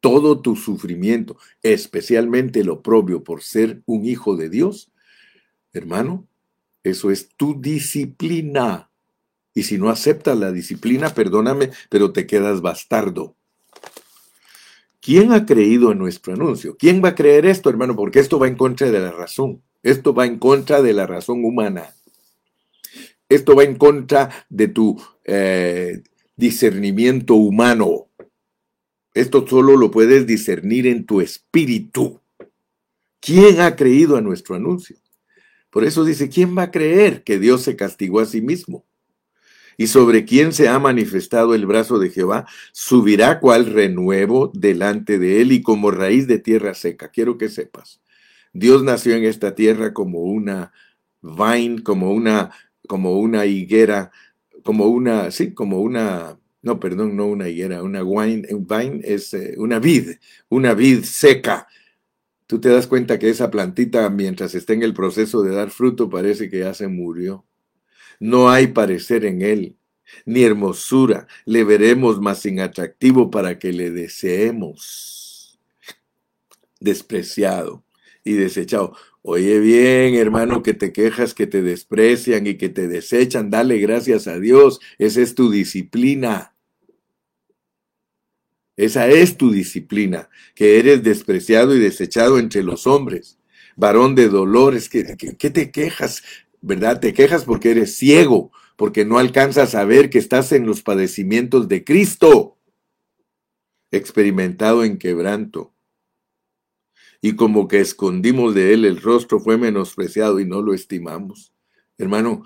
[0.00, 4.92] Todo tu sufrimiento, especialmente lo propio por ser un hijo de Dios,
[5.72, 6.28] hermano,
[6.82, 8.90] eso es tu disciplina.
[9.54, 13.36] Y si no aceptas la disciplina, perdóname, pero te quedas bastardo.
[15.00, 16.76] ¿Quién ha creído en nuestro anuncio?
[16.76, 17.94] ¿Quién va a creer esto, hermano?
[17.94, 19.62] Porque esto va en contra de la razón.
[19.82, 21.94] Esto va en contra de la razón humana.
[23.28, 26.02] Esto va en contra de tu eh,
[26.36, 28.08] discernimiento humano.
[29.12, 32.20] Esto solo lo puedes discernir en tu espíritu.
[33.20, 34.96] ¿Quién ha creído a nuestro anuncio?
[35.70, 38.84] Por eso dice, ¿quién va a creer que Dios se castigó a sí mismo?
[39.76, 45.40] Y sobre quién se ha manifestado el brazo de Jehová, subirá cual renuevo delante de
[45.40, 47.08] él y como raíz de tierra seca.
[47.08, 48.00] Quiero que sepas,
[48.52, 50.72] Dios nació en esta tierra como una
[51.22, 52.50] vine, como una
[52.86, 54.10] como una higuera,
[54.62, 59.54] como una, sí, como una, no, perdón, no una higuera, una wine, vine es eh,
[59.58, 60.16] una vid,
[60.48, 61.66] una vid seca.
[62.46, 66.10] Tú te das cuenta que esa plantita, mientras está en el proceso de dar fruto,
[66.10, 67.44] parece que ya se murió.
[68.20, 69.76] No hay parecer en él,
[70.24, 71.26] ni hermosura.
[71.44, 75.58] Le veremos más sin atractivo para que le deseemos.
[76.80, 77.84] Despreciado
[78.24, 78.96] y desechado.
[79.22, 84.26] Oye bien, hermano, que te quejas, que te desprecian y que te desechan, dale gracias
[84.26, 84.80] a Dios.
[84.98, 86.54] Esa es tu disciplina.
[88.76, 93.38] Esa es tu disciplina, que eres despreciado y desechado entre los hombres.
[93.76, 96.22] Varón de dolores, ¿qué, qué te quejas?
[96.66, 96.98] ¿Verdad?
[97.00, 101.68] Te quejas porque eres ciego, porque no alcanzas a ver que estás en los padecimientos
[101.68, 102.56] de Cristo,
[103.90, 105.74] experimentado en quebranto
[107.26, 111.54] y como que escondimos de él el rostro fue menospreciado y no lo estimamos.
[111.96, 112.44] Hermano,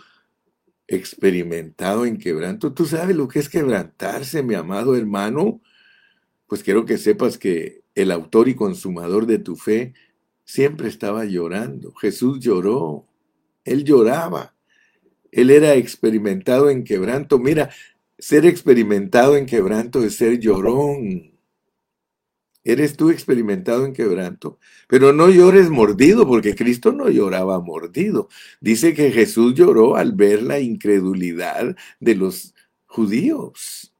[0.86, 5.60] experimentado en quebranto, ¿tú sabes lo que es quebrantarse, mi amado hermano?
[6.46, 9.94] Pues quiero que sepas que el autor y consumador de tu fe
[10.44, 11.92] siempre estaba llorando.
[11.94, 13.07] Jesús lloró,
[13.64, 14.54] él lloraba,
[15.30, 17.38] él era experimentado en quebranto.
[17.38, 17.70] Mira,
[18.18, 21.32] ser experimentado en quebranto es ser llorón.
[22.64, 24.58] ¿Eres tú experimentado en quebranto?
[24.88, 28.28] Pero no llores mordido, porque Cristo no lloraba mordido.
[28.60, 32.54] Dice que Jesús lloró al ver la incredulidad de los
[32.86, 33.94] judíos.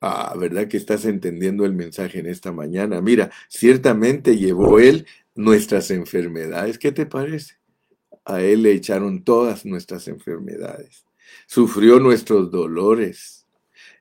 [0.00, 3.00] Ah, ¿verdad que estás entendiendo el mensaje en esta mañana?
[3.00, 6.78] Mira, ciertamente llevó él nuestras enfermedades.
[6.78, 7.54] ¿Qué te parece?
[8.24, 11.04] A él le echaron todas nuestras enfermedades.
[11.46, 13.46] Sufrió nuestros dolores.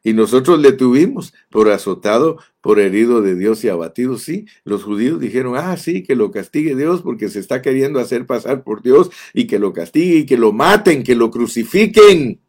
[0.06, 4.18] Y nosotros le tuvimos por azotado, por herido de Dios y abatido.
[4.18, 8.26] Sí, los judíos dijeron, ah, sí, que lo castigue Dios porque se está queriendo hacer
[8.26, 12.42] pasar por Dios y que lo castigue y que lo maten, que lo crucifiquen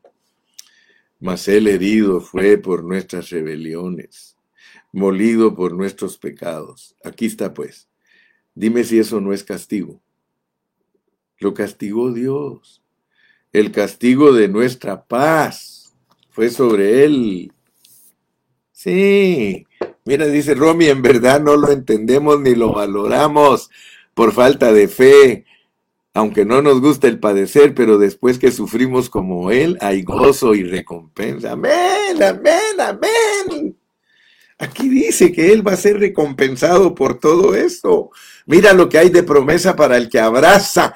[1.25, 4.37] mas él herido fue por nuestras rebeliones,
[4.93, 6.95] molido por nuestros pecados.
[7.03, 7.89] Aquí está pues.
[8.55, 10.03] Dime si eso no es castigo.
[11.45, 12.81] Lo castigó Dios.
[13.53, 15.95] El castigo de nuestra paz
[16.31, 17.53] fue sobre él.
[18.73, 19.67] Sí.
[20.07, 23.69] Mira, dice Romy, en verdad no lo entendemos ni lo valoramos
[24.15, 25.45] por falta de fe
[26.17, 30.63] aunque no nos gusta el padecer, pero después que sufrimos como Él, hay gozo y
[30.63, 31.53] recompensa.
[31.53, 33.77] Amén, amén, amén.
[34.57, 38.11] Aquí dice que Él va a ser recompensado por todo esto.
[38.47, 40.95] Mira lo que hay de promesa para el que abraza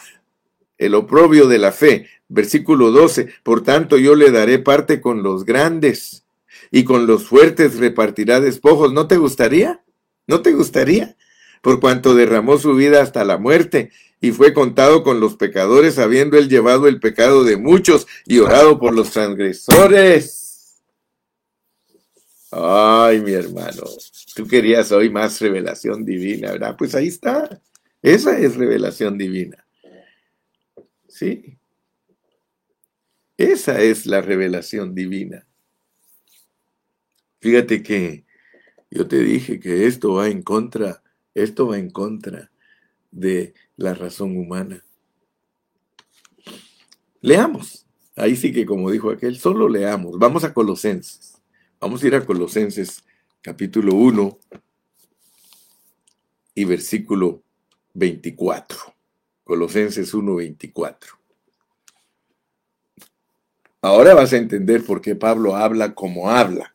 [0.78, 2.06] el oprobio de la fe.
[2.28, 3.28] Versículo 12.
[3.42, 6.24] Por tanto, yo le daré parte con los grandes
[6.70, 8.92] y con los fuertes repartirá despojos.
[8.92, 9.82] ¿No te gustaría?
[10.26, 11.16] ¿No te gustaría?
[11.62, 16.38] Por cuanto derramó su vida hasta la muerte y fue contado con los pecadores, habiendo
[16.38, 20.76] él llevado el pecado de muchos y orado por los transgresores.
[22.50, 23.82] Ay, mi hermano,
[24.34, 26.76] tú querías hoy más revelación divina, ¿verdad?
[26.78, 27.60] Pues ahí está.
[28.02, 29.67] Esa es revelación divina.
[31.18, 31.58] Sí.
[33.36, 35.48] Esa es la revelación divina.
[37.40, 38.24] Fíjate que
[38.88, 41.02] yo te dije que esto va en contra,
[41.34, 42.52] esto va en contra
[43.10, 44.84] de la razón humana.
[47.20, 47.84] Leamos.
[48.14, 50.20] Ahí sí que como dijo aquel, solo leamos.
[50.20, 51.42] Vamos a Colosenses.
[51.80, 53.02] Vamos a ir a Colosenses
[53.42, 54.38] capítulo 1
[56.54, 57.42] y versículo
[57.94, 58.97] 24.
[59.48, 61.14] Colosenses 1, 24.
[63.80, 66.74] Ahora vas a entender por qué Pablo habla como habla.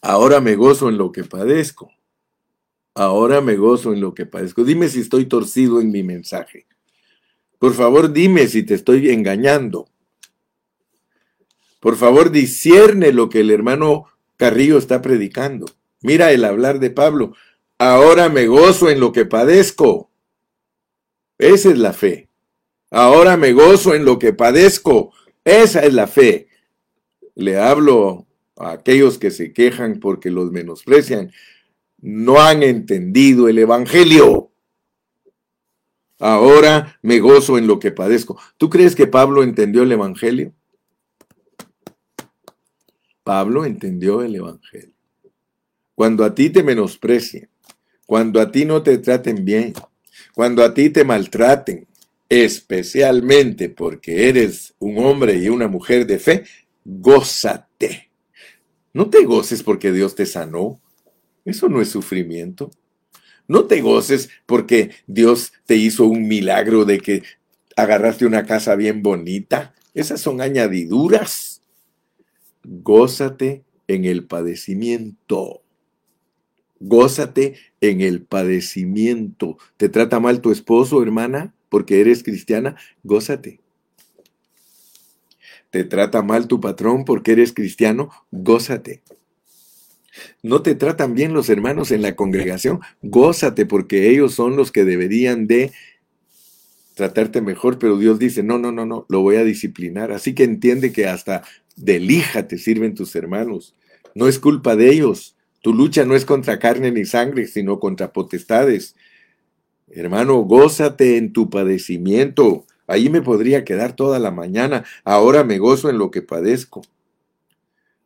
[0.00, 1.90] Ahora me gozo en lo que padezco
[2.94, 4.62] Ahora me gozo en lo que padezco.
[4.62, 6.64] Dime si estoy torcido en mi mensaje.
[7.58, 9.88] Por favor, dime si te estoy engañando.
[11.80, 14.04] Por favor, discierne lo que el hermano
[14.36, 15.66] Carrillo está predicando.
[16.02, 17.34] Mira el hablar de Pablo.
[17.78, 20.08] Ahora me gozo en lo que padezco.
[21.38, 22.28] Esa es la fe.
[22.90, 25.12] Ahora me gozo en lo que padezco.
[25.44, 26.48] Esa es la fe.
[27.34, 31.32] Le hablo a aquellos que se quejan porque los menosprecian
[31.98, 34.50] no han entendido el Evangelio.
[36.18, 38.40] Ahora me gozo en lo que padezco.
[38.56, 40.54] ¿Tú crees que Pablo entendió el Evangelio?
[43.22, 44.94] Pablo entendió el Evangelio.
[45.94, 47.50] Cuando a ti te menosprecien,
[48.06, 49.74] cuando a ti no te traten bien,
[50.36, 51.88] cuando a ti te maltraten,
[52.28, 56.44] especialmente porque eres un hombre y una mujer de fe,
[56.84, 58.10] gózate.
[58.92, 60.78] No te goces porque Dios te sanó,
[61.46, 62.70] eso no es sufrimiento.
[63.48, 67.22] No te goces porque Dios te hizo un milagro de que
[67.74, 69.74] agarraste una casa bien bonita.
[69.94, 71.62] Esas son añadiduras.
[72.62, 75.62] Gózate en el padecimiento.
[76.80, 79.58] Gózate en el padecimiento.
[79.76, 82.76] ¿Te trata mal tu esposo, hermana, porque eres cristiana?
[83.02, 83.60] Gózate.
[85.70, 88.10] ¿Te trata mal tu patrón porque eres cristiano?
[88.30, 89.02] Gózate.
[90.42, 92.80] ¿No te tratan bien los hermanos en la congregación?
[93.02, 95.72] Gózate porque ellos son los que deberían de
[96.94, 100.12] tratarte mejor, pero Dios dice, no, no, no, no, lo voy a disciplinar.
[100.12, 101.42] Así que entiende que hasta
[101.76, 103.74] de lija te sirven tus hermanos.
[104.14, 105.35] No es culpa de ellos.
[105.66, 108.94] Tu lucha no es contra carne ni sangre, sino contra potestades.
[109.88, 112.64] Hermano, gózate en tu padecimiento.
[112.86, 114.84] Ahí me podría quedar toda la mañana.
[115.02, 116.82] Ahora me gozo en lo que padezco.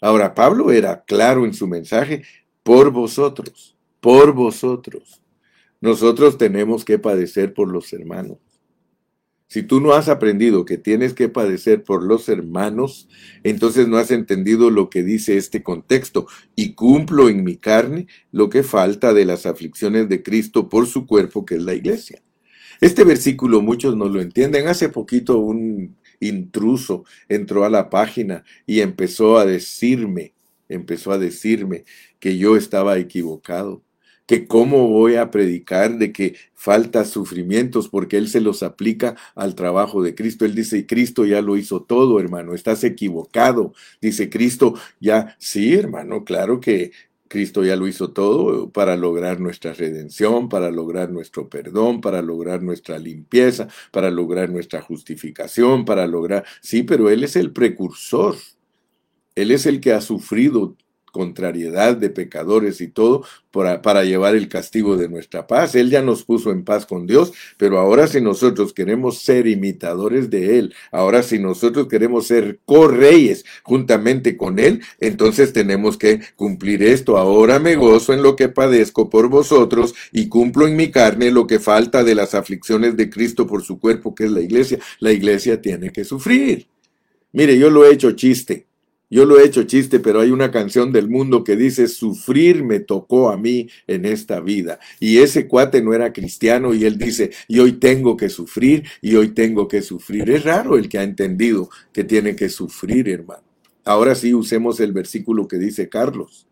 [0.00, 2.22] Ahora, Pablo era claro en su mensaje,
[2.62, 5.20] por vosotros, por vosotros.
[5.82, 8.38] Nosotros tenemos que padecer por los hermanos.
[9.50, 13.08] Si tú no has aprendido que tienes que padecer por los hermanos,
[13.42, 16.28] entonces no has entendido lo que dice este contexto.
[16.54, 21.04] Y cumplo en mi carne lo que falta de las aflicciones de Cristo por su
[21.04, 22.22] cuerpo, que es la iglesia.
[22.80, 24.68] Este versículo muchos no lo entienden.
[24.68, 30.32] Hace poquito un intruso entró a la página y empezó a decirme,
[30.68, 31.82] empezó a decirme
[32.20, 33.82] que yo estaba equivocado,
[34.30, 39.56] que cómo voy a predicar de que falta sufrimientos porque Él se los aplica al
[39.56, 40.44] trabajo de Cristo.
[40.44, 43.74] Él dice, Cristo ya lo hizo todo, hermano, estás equivocado.
[44.00, 46.92] Dice Cristo, ya, sí, hermano, claro que
[47.26, 52.62] Cristo ya lo hizo todo para lograr nuestra redención, para lograr nuestro perdón, para lograr
[52.62, 56.44] nuestra limpieza, para lograr nuestra justificación, para lograr...
[56.60, 58.36] Sí, pero Él es el precursor.
[59.34, 60.76] Él es el que ha sufrido
[61.10, 65.74] contrariedad de pecadores y todo para, llevar el castigo de nuestra paz.
[65.74, 70.30] Él ya nos puso en paz con Dios, pero ahora si nosotros queremos ser imitadores
[70.30, 76.82] de Él, ahora si nosotros queremos ser correyes juntamente con Él, entonces tenemos que cumplir
[76.82, 77.18] esto.
[77.18, 81.46] Ahora me gozo en lo que padezco por vosotros y cumplo en mi carne lo
[81.46, 84.78] que falta de las aflicciones de Cristo por su cuerpo, que es la iglesia.
[85.00, 86.66] La iglesia tiene que sufrir.
[87.32, 88.66] Mire, yo lo he hecho chiste.
[89.12, 92.78] Yo lo he hecho chiste, pero hay una canción del mundo que dice, sufrir me
[92.78, 94.78] tocó a mí en esta vida.
[95.00, 99.16] Y ese cuate no era cristiano y él dice, y hoy tengo que sufrir y
[99.16, 100.30] hoy tengo que sufrir.
[100.30, 103.42] Es raro el que ha entendido que tiene que sufrir, hermano.
[103.84, 106.46] Ahora sí usemos el versículo que dice Carlos.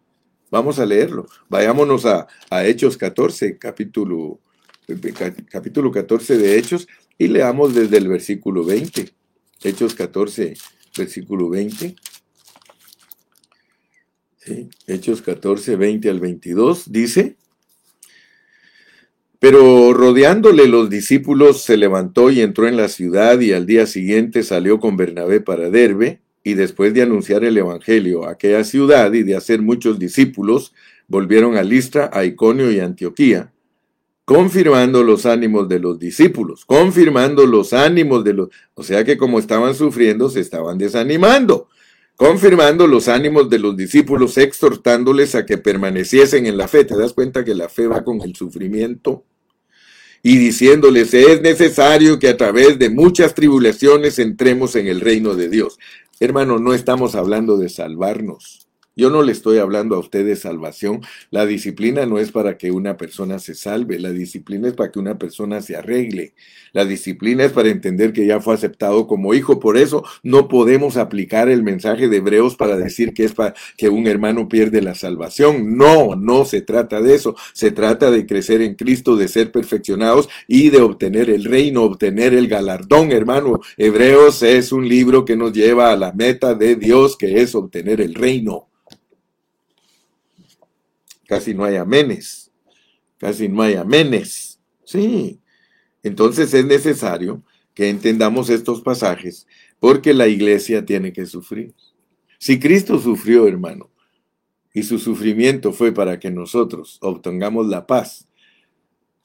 [0.51, 1.27] Vamos a leerlo.
[1.49, 4.41] Vayámonos a, a Hechos 14, capítulo,
[5.49, 9.13] capítulo 14 de Hechos, y leamos desde el versículo 20.
[9.63, 10.55] Hechos 14,
[10.97, 11.95] versículo 20.
[14.87, 17.37] Hechos 14, 20 al 22 dice,
[19.39, 24.43] pero rodeándole los discípulos se levantó y entró en la ciudad y al día siguiente
[24.43, 29.23] salió con Bernabé para Derbe y después de anunciar el Evangelio a aquella ciudad y
[29.23, 30.73] de hacer muchos discípulos,
[31.07, 33.53] volvieron a Listra, a Iconio y Antioquía,
[34.25, 38.49] confirmando los ánimos de los discípulos, confirmando los ánimos de los...
[38.75, 41.69] O sea que como estaban sufriendo, se estaban desanimando
[42.19, 46.85] confirmando los ánimos de los discípulos, exhortándoles a que permaneciesen en la fe.
[46.85, 49.25] ¿Te das cuenta que la fe va con el sufrimiento?
[50.21, 55.49] Y diciéndoles, es necesario que a través de muchas tribulaciones entremos en el reino de
[55.49, 55.79] Dios.
[56.19, 58.68] Hermano, no estamos hablando de salvarnos.
[58.99, 61.03] Yo no le estoy hablando a usted de salvación.
[61.31, 64.99] La disciplina no es para que una persona se salve, la disciplina es para que
[64.99, 66.35] una persona se arregle.
[66.73, 69.61] La disciplina es para entender que ya fue aceptado como hijo.
[69.61, 73.89] Por eso no podemos aplicar el mensaje de Hebreos para decir que es para que
[73.89, 75.77] un hermano pierde la salvación.
[75.77, 77.37] No, no se trata de eso.
[77.53, 82.35] Se trata de crecer en Cristo, de ser perfeccionados y de obtener el reino, obtener
[82.35, 83.61] el galardón, hermano.
[83.77, 88.01] Hebreos es un libro que nos lleva a la meta de Dios, que es obtener
[88.01, 88.69] el reino.
[91.29, 92.51] Casi no hay amenes.
[93.19, 94.59] Casi no hay amenes.
[94.85, 95.41] Sí.
[96.03, 99.47] Entonces es necesario que entendamos estos pasajes
[99.79, 101.75] porque la iglesia tiene que sufrir.
[102.39, 103.91] Si Cristo sufrió, hermano,
[104.73, 108.27] y su sufrimiento fue para que nosotros obtengamos la paz,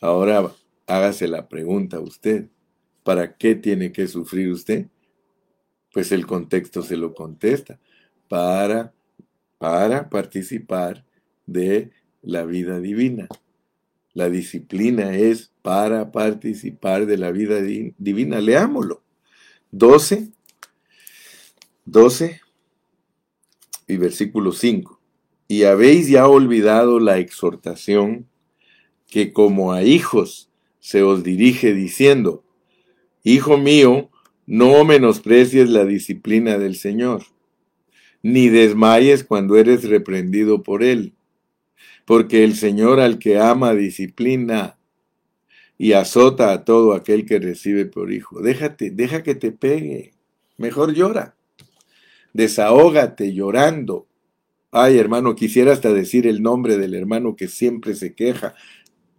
[0.01, 0.51] ahora
[0.88, 2.49] hágase la pregunta a usted,
[3.04, 4.88] ¿para qué tiene que sufrir usted?
[5.93, 7.80] Pues el contexto se lo contesta,
[8.28, 8.93] para,
[9.58, 11.06] para participar
[11.46, 11.91] de
[12.22, 13.28] la vida divina.
[14.14, 18.41] La disciplina es para participar de la vida divina.
[18.41, 19.02] Leámoslo.
[19.72, 20.30] 12,
[21.86, 22.41] 12
[23.88, 25.00] y versículo 5.
[25.48, 28.28] Y habéis ya olvidado la exhortación
[29.08, 32.44] que como a hijos se os dirige diciendo,
[33.24, 34.10] Hijo mío,
[34.46, 37.24] no menosprecies la disciplina del Señor,
[38.22, 41.14] ni desmayes cuando eres reprendido por Él
[42.06, 44.78] porque el Señor al que ama disciplina
[45.78, 48.41] y azota a todo aquel que recibe por hijo.
[48.41, 50.14] Déjate, deja que te pegue.
[50.58, 51.36] Mejor llora.
[52.34, 54.08] Desahógate llorando.
[54.72, 58.56] Ay, hermano, quisiera hasta decir el nombre del hermano que siempre se queja,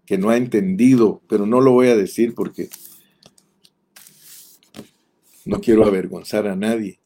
[0.05, 2.69] que no ha entendido, pero no lo voy a decir porque
[5.45, 6.99] no quiero avergonzar a nadie.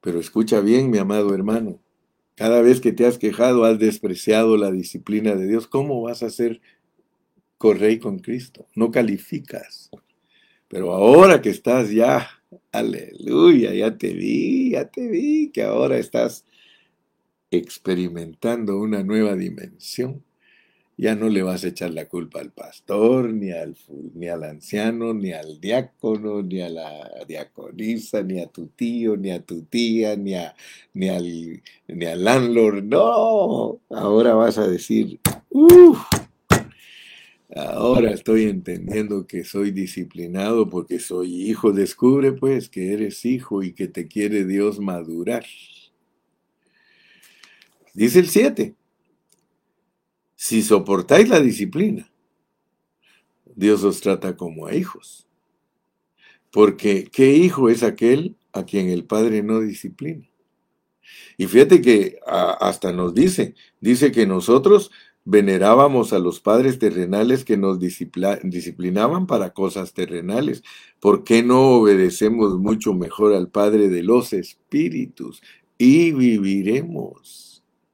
[0.00, 1.78] Pero escucha bien, mi amado hermano.
[2.40, 5.66] Cada vez que te has quejado, has despreciado la disciplina de Dios.
[5.66, 6.62] ¿Cómo vas a ser
[7.58, 8.66] correy con Cristo?
[8.74, 9.90] No calificas.
[10.66, 12.30] Pero ahora que estás ya,
[12.72, 16.46] aleluya, ya te vi, ya te vi, que ahora estás
[17.50, 20.24] experimentando una nueva dimensión
[21.00, 23.74] ya no le vas a echar la culpa al pastor, ni al,
[24.14, 29.30] ni al anciano, ni al diácono, ni a la diaconisa, ni a tu tío, ni
[29.30, 30.54] a tu tía, ni, a,
[30.92, 32.84] ni, al, ni al landlord.
[32.84, 36.04] No, ahora vas a decir, uff,
[37.56, 41.72] ahora estoy entendiendo que soy disciplinado porque soy hijo.
[41.72, 45.46] Descubre pues que eres hijo y que te quiere Dios madurar.
[47.94, 48.74] Dice el 7
[50.42, 52.10] Si soportáis la disciplina,
[53.54, 55.28] Dios os trata como a hijos.
[56.50, 60.26] Porque ¿qué hijo es aquel a quien el Padre no disciplina?
[61.36, 64.90] Y fíjate que hasta nos dice, dice que nosotros
[65.26, 70.62] venerábamos a los padres terrenales que nos disciplinaban para cosas terrenales.
[71.00, 75.42] ¿Por qué no obedecemos mucho mejor al Padre de los Espíritus
[75.76, 77.49] y viviremos?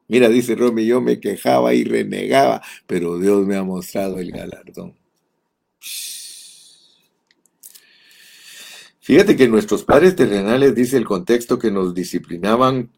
[0.09, 4.95] Mira, dice Romy, yo me quejaba y renegaba, pero Dios me ha mostrado el galardón.
[9.01, 12.91] Fíjate que nuestros padres terrenales, dice el contexto, que nos disciplinaban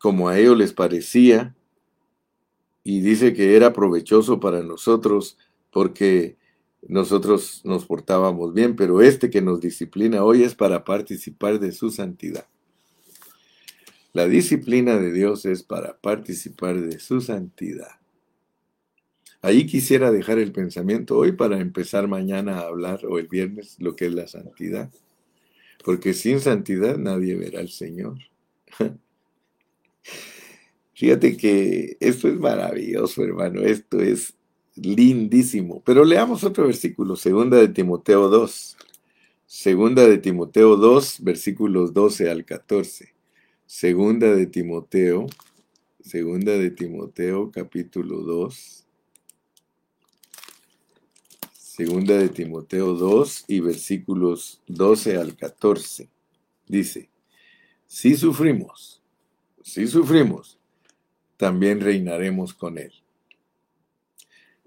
[0.00, 1.54] como a ellos les parecía,
[2.84, 5.38] y dice que era provechoso para nosotros
[5.70, 6.36] porque
[6.82, 11.90] nosotros nos portábamos bien, pero este que nos disciplina hoy es para participar de su
[11.90, 12.46] santidad.
[14.12, 17.98] La disciplina de Dios es para participar de su santidad.
[19.40, 23.96] Ahí quisiera dejar el pensamiento hoy para empezar mañana a hablar o el viernes lo
[23.96, 24.90] que es la santidad.
[25.82, 28.18] Porque sin santidad nadie verá al Señor.
[30.94, 34.34] Fíjate que esto es maravilloso, hermano, esto es
[34.76, 35.82] lindísimo.
[35.84, 38.76] Pero leamos otro versículo, segunda de Timoteo 2.
[39.46, 43.11] Segunda de Timoteo 2, versículos 12 al 14.
[43.74, 45.26] Segunda de Timoteo,
[45.98, 48.86] segunda de Timoteo capítulo 2.
[51.54, 56.10] Segunda de Timoteo 2 y versículos 12 al 14.
[56.68, 57.08] Dice,
[57.86, 59.02] si sufrimos,
[59.62, 60.58] si sufrimos,
[61.38, 62.92] también reinaremos con él.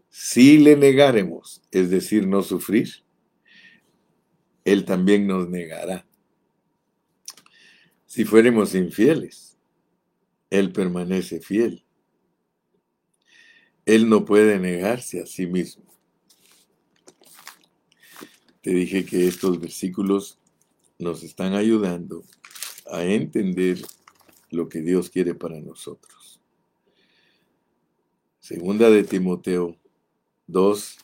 [0.10, 2.90] Si le negaremos, es decir, no sufrir,
[4.66, 6.08] él también nos negará.
[8.16, 9.58] Si fuéramos infieles,
[10.50, 11.84] él permanece fiel.
[13.86, 15.84] Él no puede negarse a sí mismo.
[18.62, 20.40] Te dije que estos versículos
[20.98, 22.24] nos están ayudando
[22.90, 23.82] a entender
[24.50, 26.40] lo que Dios quiere para nosotros.
[28.40, 29.76] Segunda de Timoteo
[30.48, 30.98] 2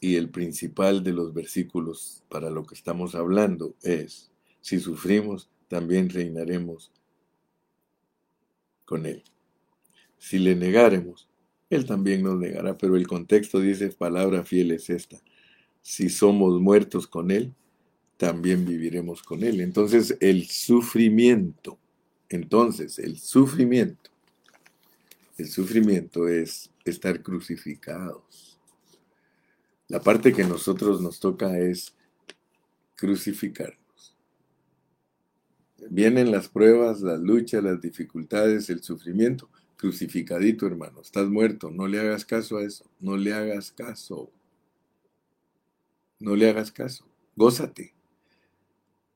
[0.00, 4.30] y el principal de los versículos para lo que estamos hablando es,
[4.62, 6.90] si sufrimos, también reinaremos
[8.84, 9.22] con Él.
[10.18, 11.28] Si le negaremos,
[11.70, 15.18] Él también nos negará, pero el contexto dice, palabra fiel es esta,
[15.82, 17.54] si somos muertos con Él,
[18.16, 19.60] también viviremos con Él.
[19.60, 21.78] Entonces el sufrimiento,
[22.28, 24.10] entonces el sufrimiento
[25.38, 28.58] el sufrimiento es estar crucificados.
[29.86, 31.94] La parte que nosotros nos toca es
[32.96, 33.78] crucificarnos.
[35.90, 39.48] Vienen las pruebas, las luchas, las dificultades, el sufrimiento.
[39.76, 41.00] Crucificadito, hermano.
[41.00, 41.70] Estás muerto.
[41.70, 42.84] No le hagas caso a eso.
[43.00, 44.30] No le hagas caso.
[46.18, 47.06] No le hagas caso.
[47.36, 47.94] Gózate.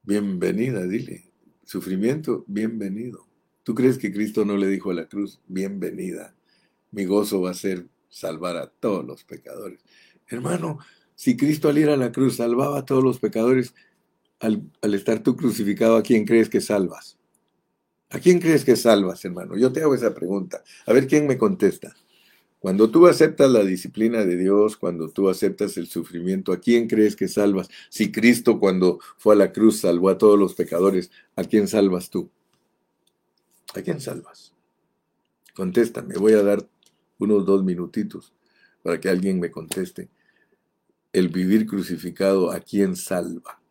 [0.03, 1.25] Bienvenida, dile.
[1.65, 3.27] Sufrimiento, bienvenido.
[3.65, 6.35] ¿Tú crees que Cristo no le dijo a la cruz, bienvenida?
[6.91, 9.81] Mi gozo va a ser salvar a todos los pecadores.
[10.27, 10.79] Hermano,
[11.15, 13.75] si Cristo al ir a la cruz salvaba a todos los pecadores,
[14.43, 17.17] al, estar tú crucificado, ¿a quién crees que salvas?
[18.11, 19.57] ¿A quién crees que salvas, hermano?
[19.57, 20.63] Yo te hago esa pregunta.
[20.85, 21.95] A ver quién me contesta.
[22.59, 27.17] Cuando tú aceptas la disciplina de Dios, cuando tú aceptas el sufrimiento, ¿a quién crees
[27.17, 27.69] que salvas?
[27.89, 32.11] Si Cristo cuando fue a la cruz salvó a todos los pecadores, ¿a quién salvas
[32.11, 32.29] tú?
[33.75, 34.53] ¿A quién salvas?
[35.55, 36.69] Contéstame, voy a dar
[37.19, 38.33] unos dos minutitos
[38.83, 40.09] para que alguien me conteste.
[41.13, 43.62] El vivir crucificado, ¿a quién salva?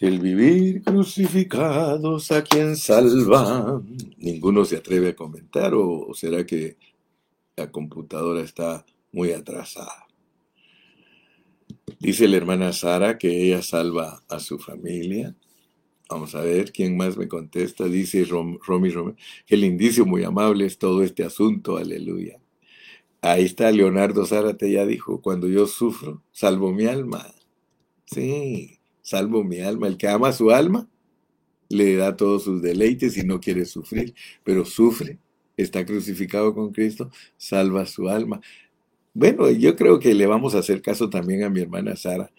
[0.00, 3.82] El vivir crucificados, ¿a quién salva?
[4.18, 6.76] Ninguno se atreve a comentar o será que
[7.56, 10.06] la computadora está muy atrasada.
[11.98, 15.34] Dice la hermana Sara que ella salva a su familia.
[16.08, 17.86] Vamos a ver quién más me contesta.
[17.86, 19.16] Dice Romy Romero.
[19.48, 21.76] El indicio muy amable es todo este asunto.
[21.76, 22.38] Aleluya.
[23.20, 27.26] Ahí está Leonardo Zárate, ya dijo, cuando yo sufro, salvo mi alma.
[28.06, 28.77] Sí,
[29.08, 29.86] salvo mi alma.
[29.88, 30.86] El que ama su alma,
[31.70, 35.18] le da todos sus deleites y no quiere sufrir, pero sufre,
[35.56, 38.40] está crucificado con Cristo, salva su alma.
[39.14, 42.30] Bueno, yo creo que le vamos a hacer caso también a mi hermana Sara.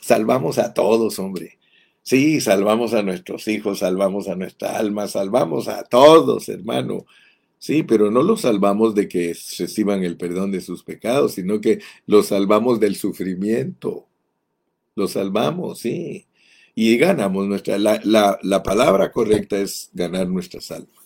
[0.00, 1.58] Salvamos a todos, hombre.
[2.02, 7.04] Sí, salvamos a nuestros hijos, salvamos a nuestra alma, salvamos a todos, hermano.
[7.58, 11.80] Sí, pero no los salvamos de que reciban el perdón de sus pecados, sino que
[12.06, 14.08] los salvamos del sufrimiento.
[14.94, 16.26] Los salvamos, sí.
[16.74, 17.78] Y ganamos nuestra...
[17.78, 21.02] La, la palabra correcta es ganar nuestras almas.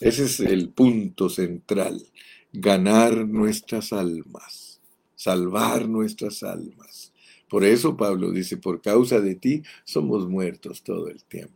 [0.00, 2.06] Ese es el punto central,
[2.52, 4.78] ganar nuestras almas,
[5.14, 7.14] salvar nuestras almas.
[7.48, 11.54] Por eso Pablo dice, por causa de ti somos muertos todo el tiempo.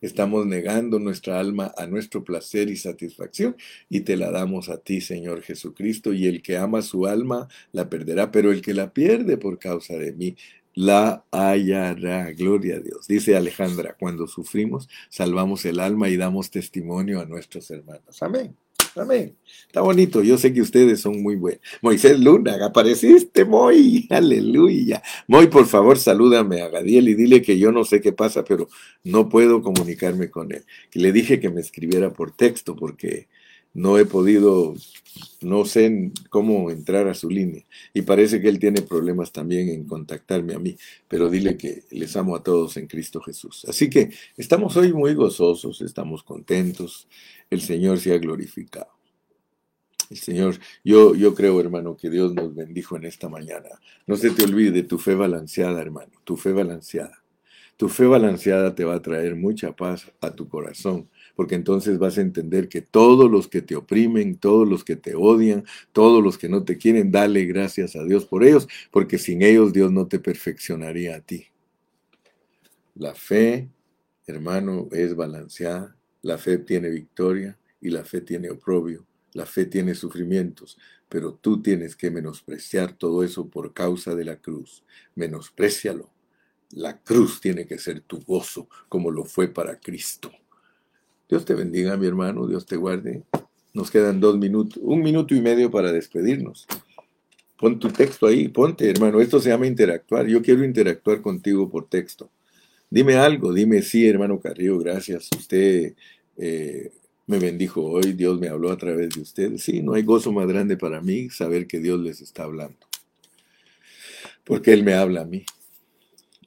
[0.00, 3.56] Estamos negando nuestra alma a nuestro placer y satisfacción
[3.88, 7.90] y te la damos a ti, Señor Jesucristo, y el que ama su alma la
[7.90, 10.36] perderá, pero el que la pierde por causa de mí
[10.80, 12.32] la hallará.
[12.32, 13.06] Gloria a Dios.
[13.06, 18.22] Dice Alejandra, cuando sufrimos, salvamos el alma y damos testimonio a nuestros hermanos.
[18.22, 18.56] Amén.
[18.96, 19.36] Amén.
[19.66, 20.22] Está bonito.
[20.22, 21.60] Yo sé que ustedes son muy buenos.
[21.82, 24.06] Moisés Luna, apareciste, Moy.
[24.10, 25.02] Aleluya.
[25.28, 28.66] Moy, por favor, salúdame a Gadiel y dile que yo no sé qué pasa, pero
[29.04, 30.64] no puedo comunicarme con él.
[30.94, 33.28] Le dije que me escribiera por texto porque
[33.72, 34.74] no he podido,
[35.40, 37.64] no sé cómo entrar a su línea.
[37.94, 40.76] Y parece que él tiene problemas también en contactarme a mí,
[41.08, 43.64] pero dile que les amo a todos en Cristo Jesús.
[43.68, 47.08] Así que estamos hoy muy gozosos, estamos contentos,
[47.48, 48.88] el Señor se ha glorificado.
[50.10, 53.68] El Señor, yo, yo creo, hermano, que Dios nos bendijo en esta mañana.
[54.08, 57.22] No se te olvide tu fe balanceada, hermano, tu fe balanceada.
[57.76, 62.18] Tu fe balanceada te va a traer mucha paz a tu corazón porque entonces vas
[62.18, 66.38] a entender que todos los que te oprimen, todos los que te odian, todos los
[66.38, 70.06] que no te quieren, dale gracias a Dios por ellos, porque sin ellos Dios no
[70.06, 71.46] te perfeccionaría a ti.
[72.94, 73.68] La fe,
[74.26, 79.94] hermano, es balanceada, la fe tiene victoria y la fe tiene oprobio, la fe tiene
[79.94, 80.76] sufrimientos,
[81.08, 84.84] pero tú tienes que menospreciar todo eso por causa de la cruz.
[85.14, 86.10] Menosprecialo.
[86.70, 90.30] La cruz tiene que ser tu gozo, como lo fue para Cristo.
[91.30, 93.22] Dios te bendiga, mi hermano, Dios te guarde.
[93.72, 96.66] Nos quedan dos minutos, un minuto y medio para despedirnos.
[97.56, 99.20] Pon tu texto ahí, ponte, hermano.
[99.20, 100.26] Esto se llama interactuar.
[100.26, 102.28] Yo quiero interactuar contigo por texto.
[102.90, 105.28] Dime algo, dime sí, hermano Carrillo, gracias.
[105.38, 105.94] Usted
[106.36, 106.90] eh,
[107.28, 109.56] me bendijo hoy, Dios me habló a través de usted.
[109.58, 112.78] Sí, no hay gozo más grande para mí saber que Dios les está hablando.
[114.42, 115.44] Porque Él me habla a mí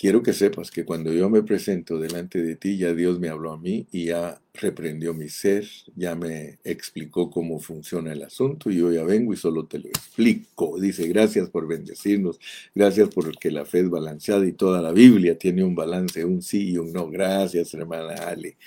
[0.03, 3.53] quiero que sepas que cuando yo me presento delante de ti, ya Dios me habló
[3.53, 8.79] a mí y ya reprendió mi ser, ya me explicó cómo funciona el asunto y
[8.79, 10.77] yo ya vengo y solo te lo explico.
[10.77, 12.37] Dice, gracias por bendecirnos,
[12.75, 16.41] gracias por que la fe es balanceada y toda la Biblia tiene un balance, un
[16.41, 17.09] sí y un no.
[17.09, 18.57] Gracias, hermana Ale.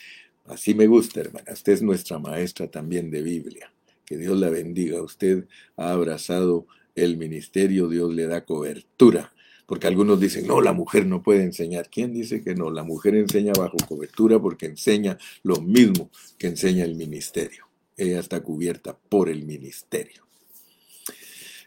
[0.47, 1.53] Así me gusta, hermana.
[1.53, 3.71] Usted es nuestra maestra también de Biblia.
[4.07, 5.03] Que Dios la bendiga.
[5.03, 5.45] Usted
[5.77, 9.35] ha abrazado el ministerio, Dios le da cobertura
[9.67, 11.91] porque algunos dicen, no, la mujer no puede enseñar.
[11.91, 12.71] ¿Quién dice que no?
[12.71, 17.67] La mujer enseña bajo cobertura porque enseña lo mismo que enseña el ministerio.
[17.97, 20.25] Ella está cubierta por el ministerio.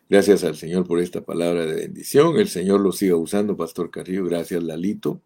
[0.10, 2.38] Gracias al Señor por esta palabra de bendición.
[2.40, 4.26] El Señor lo siga usando, Pastor Carrillo.
[4.26, 5.22] Gracias, Lalito.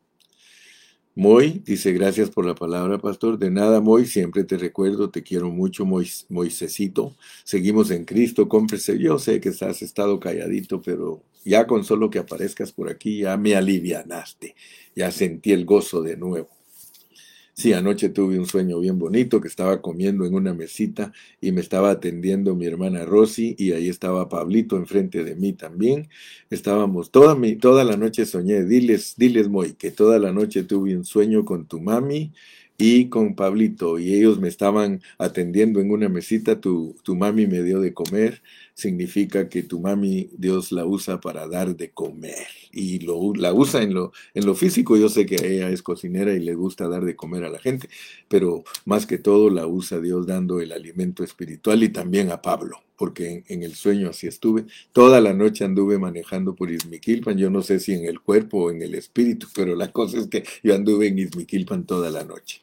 [1.16, 3.38] Moy dice, gracias por la palabra, pastor.
[3.38, 7.16] De nada, Moy, siempre te recuerdo, te quiero mucho, Moisésito.
[7.43, 8.97] Seguimos en Cristo, cómprese.
[8.97, 13.38] Yo sé que has estado calladito, pero ya con solo que aparezcas por aquí, ya
[13.38, 14.55] me alivianaste.
[14.95, 16.49] Ya sentí el gozo de nuevo.
[17.55, 21.61] Sí, anoche tuve un sueño bien bonito que estaba comiendo en una mesita y me
[21.61, 26.09] estaba atendiendo mi hermana Rosy y ahí estaba Pablito enfrente de mí también.
[26.49, 30.97] Estábamos toda mi, toda la noche soñé, diles, diles Moy, que toda la noche tuve
[30.97, 32.31] un sueño con tu mami
[32.77, 37.61] y con Pablito y ellos me estaban atendiendo en una mesita, tu, tu mami me
[37.61, 38.41] dio de comer,
[38.74, 43.84] significa que tu mami Dios la usa para dar de comer y lo, la usa
[43.84, 47.05] en lo, en lo físico, yo sé que ella es cocinera y le gusta dar
[47.05, 47.88] de comer a la gente,
[48.28, 52.82] pero más que todo la usa Dios dando el alimento espiritual y también a Pablo,
[52.97, 57.51] porque en, en el sueño así estuve, toda la noche anduve manejando por Izmiquilpan, yo
[57.51, 60.43] no sé si en el cuerpo o en el espíritu, pero la cosa es que
[60.63, 62.61] yo anduve en Izmiquilpan toda la noche.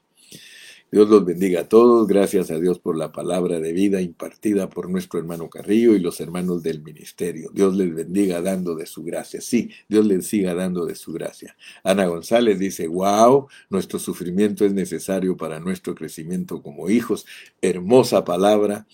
[0.93, 2.09] Dios los bendiga a todos.
[2.09, 6.21] Gracias a Dios por la palabra de vida impartida por nuestro hermano Carrillo y los
[6.21, 7.51] hermanos del ministerio.
[7.55, 9.41] Dios les bendiga dando de su gracia.
[9.41, 11.57] Sí, Dios les siga dando de su gracia.
[11.85, 17.25] Ana González dice, wow, nuestro sufrimiento es necesario para nuestro crecimiento como hijos.
[17.63, 18.87] Hermosa palabra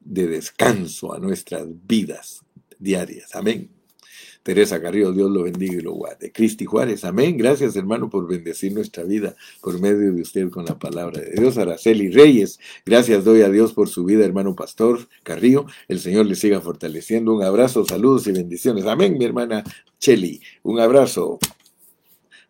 [0.00, 2.44] de descanso a nuestras vidas
[2.78, 3.34] diarias.
[3.34, 3.79] Amén.
[4.42, 6.32] Teresa Carrillo, Dios lo bendiga y lo guarde.
[6.32, 7.36] Cristi Juárez, amén.
[7.36, 11.58] Gracias, hermano, por bendecir nuestra vida por medio de usted con la palabra de Dios.
[11.58, 15.66] Araceli Reyes, gracias doy a Dios por su vida, hermano Pastor Carrillo.
[15.88, 17.34] El Señor le siga fortaleciendo.
[17.34, 18.86] Un abrazo, saludos y bendiciones.
[18.86, 19.62] Amén, mi hermana
[19.98, 20.40] Cheli.
[20.62, 21.38] Un abrazo.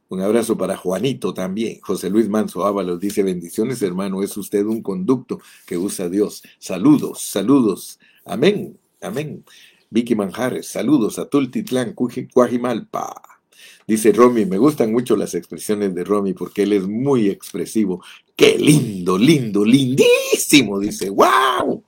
[0.08, 1.80] Un abrazo para Juanito también.
[1.82, 6.42] José Luis Manso Ábalos dice, bendiciones hermano, es usted un conducto que usa Dios.
[6.58, 8.00] Saludos, saludos.
[8.24, 9.44] Amén, amén.
[9.90, 13.22] Vicky Manjares, saludos a Tultitlán, Cuajimalpa.
[13.88, 18.00] Dice Romy, me gustan mucho las expresiones de Romy porque él es muy expresivo.
[18.36, 20.78] Qué lindo, lindo, lindísimo.
[20.78, 21.82] Dice, wow.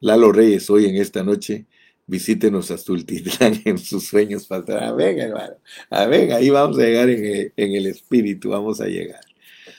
[0.00, 1.64] Lalo Reyes, hoy en esta noche,
[2.06, 4.92] visítenos a Tultitlán en sus sueños pasará.
[4.92, 5.54] Venga, hermano.
[5.88, 9.20] A ver, ahí vamos a llegar en el, en el espíritu, vamos a llegar.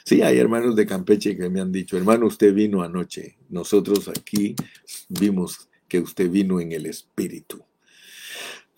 [0.03, 3.37] Sí, hay hermanos de Campeche que me han dicho, hermano, usted vino anoche.
[3.49, 4.55] Nosotros aquí
[5.09, 7.61] vimos que usted vino en el espíritu.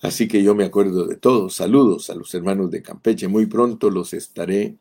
[0.01, 1.53] Así que yo me acuerdo de todos.
[1.53, 3.27] Saludos a los hermanos de Campeche.
[3.27, 4.75] Muy pronto los estaré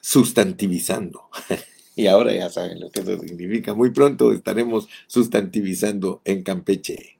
[0.00, 1.28] sustantivizando.
[1.96, 3.74] y ahora ya saben lo que eso significa.
[3.74, 7.16] Muy pronto estaremos sustantivizando en Campeche.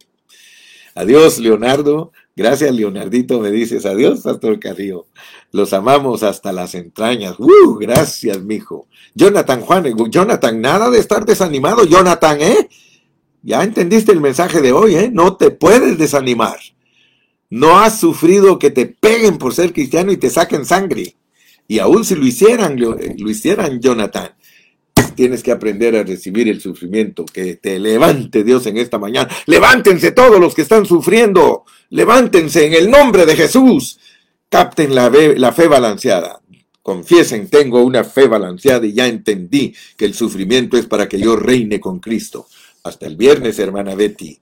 [0.95, 2.13] Adiós, Leonardo.
[2.37, 3.41] Gracias, Leonardito.
[3.41, 5.07] Me dices adiós, Pastor Carrillo.
[5.51, 7.39] Los amamos hasta las entrañas.
[7.39, 7.79] ¡Uh!
[7.81, 8.87] Gracias, mijo.
[9.15, 12.69] Jonathan Juan, Jonathan, nada de estar desanimado, Jonathan, ¿eh?
[13.43, 15.11] Ya entendiste el mensaje de hoy, ¿eh?
[15.12, 16.59] No te puedes desanimar.
[17.49, 21.16] No has sufrido que te peguen por ser cristiano y te saquen sangre.
[21.66, 22.97] Y aún si lo hicieran, lo,
[23.30, 24.32] hicieran, Jonathan,
[25.14, 27.24] tienes que aprender a recibir el sufrimiento.
[27.24, 29.28] Que te levante Dios en esta mañana.
[29.47, 31.64] Levántense todos los que están sufriendo.
[31.91, 33.99] Levántense en el nombre de Jesús.
[34.49, 36.41] Capten la, la fe balanceada.
[36.82, 41.36] Confiesen, tengo una fe balanceada y ya entendí que el sufrimiento es para que yo
[41.36, 42.47] reine con Cristo.
[42.83, 44.41] Hasta el viernes, hermana Betty.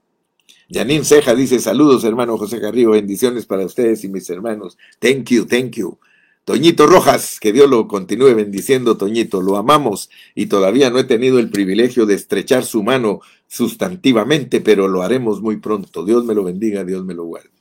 [0.71, 4.77] Janine Ceja dice, saludos hermano José Carrillo, bendiciones para ustedes y mis hermanos.
[4.99, 5.97] Thank you, thank you.
[6.45, 11.37] Toñito Rojas, que Dios lo continúe bendiciendo, Toñito, lo amamos y todavía no he tenido
[11.39, 16.05] el privilegio de estrechar su mano sustantivamente, pero lo haremos muy pronto.
[16.05, 17.51] Dios me lo bendiga, Dios me lo guarde.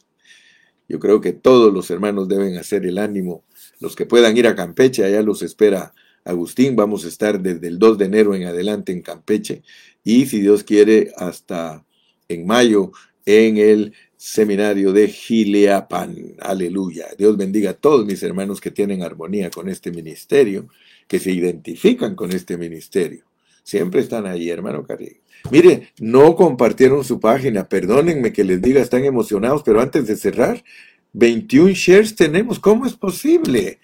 [0.88, 3.44] Yo creo que todos los hermanos deben hacer el ánimo.
[3.80, 5.92] Los que puedan ir a Campeche, allá los espera
[6.24, 6.76] Agustín.
[6.76, 9.62] Vamos a estar desde el 2 de enero en adelante en Campeche
[10.04, 11.84] y si Dios quiere hasta
[12.28, 12.92] en mayo
[13.24, 16.34] en el seminario de Gileapan.
[16.40, 17.06] Aleluya.
[17.16, 20.68] Dios bendiga a todos mis hermanos que tienen armonía con este ministerio,
[21.06, 23.24] que se identifican con este ministerio.
[23.62, 25.20] Siempre están ahí, hermano Carrillo.
[25.50, 30.64] Mire, no compartieron su página, perdónenme que les diga, están emocionados, pero antes de cerrar,
[31.12, 33.78] 21 shares tenemos, ¿cómo es posible?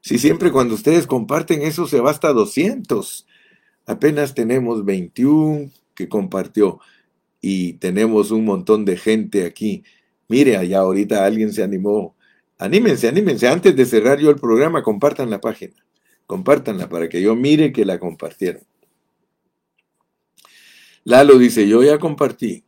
[0.00, 3.26] Si siempre cuando ustedes comparten eso se va hasta 200.
[3.86, 6.80] Apenas tenemos 21 que compartió
[7.40, 9.84] y tenemos un montón de gente aquí.
[10.28, 12.16] Mire, allá ahorita alguien se animó.
[12.58, 13.46] Anímense, anímense.
[13.46, 15.74] Antes de cerrar yo el programa, compartan la página.
[16.26, 18.62] Compártanla para que yo mire que la compartieron.
[21.04, 22.64] Lalo dice, yo ya compartí.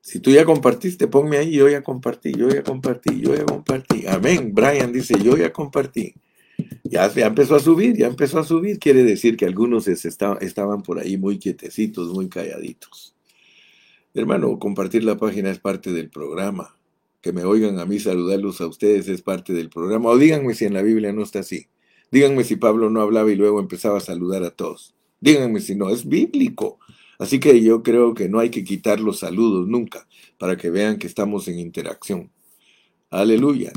[0.00, 4.06] Si tú ya compartiste, ponme ahí, yo ya compartí, yo ya compartí, yo ya compartí.
[4.06, 4.54] Amén.
[4.54, 6.14] Brian dice, yo ya compartí.
[6.84, 8.78] Ya, empezó a subir, ya empezó a subir.
[8.78, 13.14] Quiere decir que algunos estaban por ahí muy quietecitos, muy calladitos.
[14.14, 16.76] Hermano, compartir la página es parte del programa.
[17.20, 20.08] Que me oigan a mí saludarlos a ustedes es parte del programa.
[20.08, 21.66] O díganme si en la Biblia no está así.
[22.10, 24.94] Díganme si Pablo no hablaba y luego empezaba a saludar a todos.
[25.20, 26.78] Díganme si no, es bíblico.
[27.18, 30.06] Así que yo creo que no hay que quitar los saludos nunca
[30.38, 32.30] para que vean que estamos en interacción.
[33.10, 33.72] Aleluya.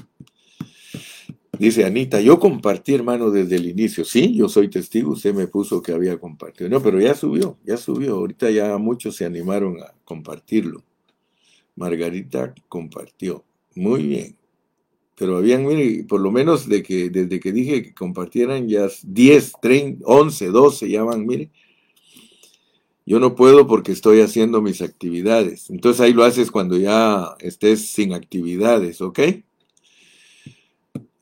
[1.60, 4.06] Dice Anita, yo compartí, hermano, desde el inicio.
[4.06, 6.70] Sí, yo soy testigo, usted me puso que había compartido.
[6.70, 8.16] No, pero ya subió, ya subió.
[8.16, 10.82] Ahorita ya muchos se animaron a compartirlo.
[11.76, 13.44] Margarita compartió.
[13.76, 14.38] Muy bien.
[15.16, 19.54] Pero habían, mire, por lo menos de que, desde que dije que compartieran ya 10,
[19.62, 21.52] 30, 11, 12, ya van, mire.
[23.06, 25.70] Yo no puedo porque estoy haciendo mis actividades.
[25.70, 29.20] Entonces ahí lo haces cuando ya estés sin actividades, ¿ok?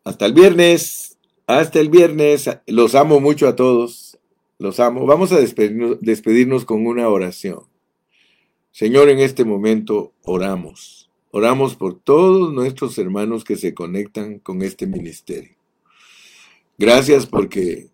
[0.04, 1.18] Hasta el viernes.
[1.48, 2.50] Hasta el viernes.
[2.68, 4.18] Los amo mucho a todos.
[4.58, 5.06] Los amo.
[5.06, 7.64] Vamos a despedirnos, con una oración.
[8.72, 11.10] Señor, en este momento oramos.
[11.32, 15.56] Oramos por todos nuestros hermanos que se conectan con este ministerio.
[16.78, 17.90] Gracias porque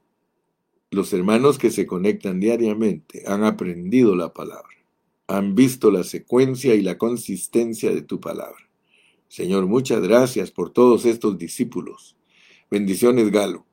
[0.91, 4.78] los hermanos que se conectan diariamente han aprendido la palabra,
[5.28, 8.64] han visto la secuencia y la consistencia de tu palabra.
[9.28, 12.15] Señor, muchas gracias por todos estos discípulos.
[12.69, 13.65] Bendiciones, Galo.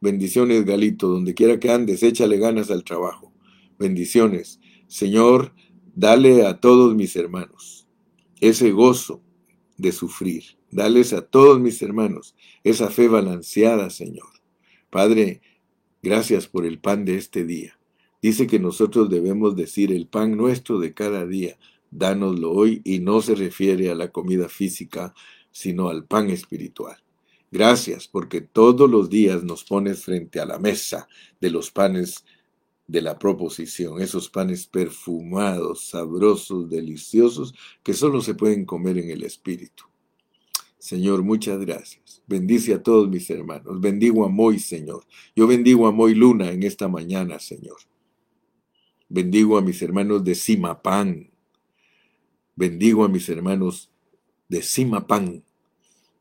[0.00, 1.08] Bendiciones, Galito.
[1.08, 3.32] Donde quiera que andes, échale ganas al trabajo.
[3.78, 4.60] Bendiciones.
[4.86, 5.54] Señor,
[5.94, 7.86] dale a todos mis hermanos
[8.40, 9.22] ese gozo
[9.76, 10.44] de sufrir.
[10.70, 12.34] Dales a todos mis hermanos
[12.64, 14.28] esa fe balanceada, Señor.
[14.88, 15.42] Padre,
[16.02, 17.78] gracias por el pan de este día.
[18.22, 21.58] Dice que nosotros debemos decir el pan nuestro de cada día
[21.90, 25.14] dánoslo hoy y no se refiere a la comida física,
[25.50, 26.96] sino al pan espiritual.
[27.50, 31.08] Gracias porque todos los días nos pones frente a la mesa
[31.40, 32.24] de los panes
[32.86, 39.22] de la proposición, esos panes perfumados, sabrosos, deliciosos, que solo se pueden comer en el
[39.22, 39.84] espíritu.
[40.78, 42.22] Señor, muchas gracias.
[42.26, 43.80] Bendice a todos mis hermanos.
[43.80, 45.04] Bendigo a Moy, Señor.
[45.36, 47.76] Yo bendigo a Moy Luna en esta mañana, Señor.
[49.08, 51.29] Bendigo a mis hermanos de Simapán.
[52.60, 53.88] Bendigo a mis hermanos
[54.46, 55.42] de Simapán.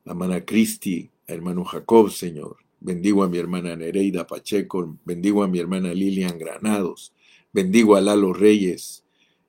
[0.05, 2.55] A hermana Cristi, a hermano Jacob, Señor.
[2.79, 4.97] Bendigo a mi hermana Nereida Pacheco.
[5.03, 7.11] Bendigo a mi hermana Lilian Granados.
[7.51, 9.03] Bendigo a Lalo Reyes.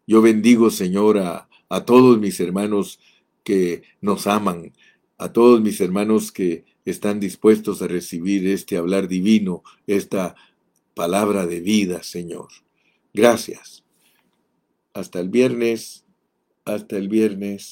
[0.04, 2.98] Yo bendigo, Señor, a todos mis hermanos
[3.44, 4.72] que nos aman,
[5.16, 10.34] a todos mis hermanos que están dispuestos a recibir este hablar divino, esta
[10.94, 12.48] palabra de vida, Señor.
[13.14, 13.84] Gracias.
[14.92, 16.04] Hasta el viernes,
[16.64, 17.68] hasta el viernes.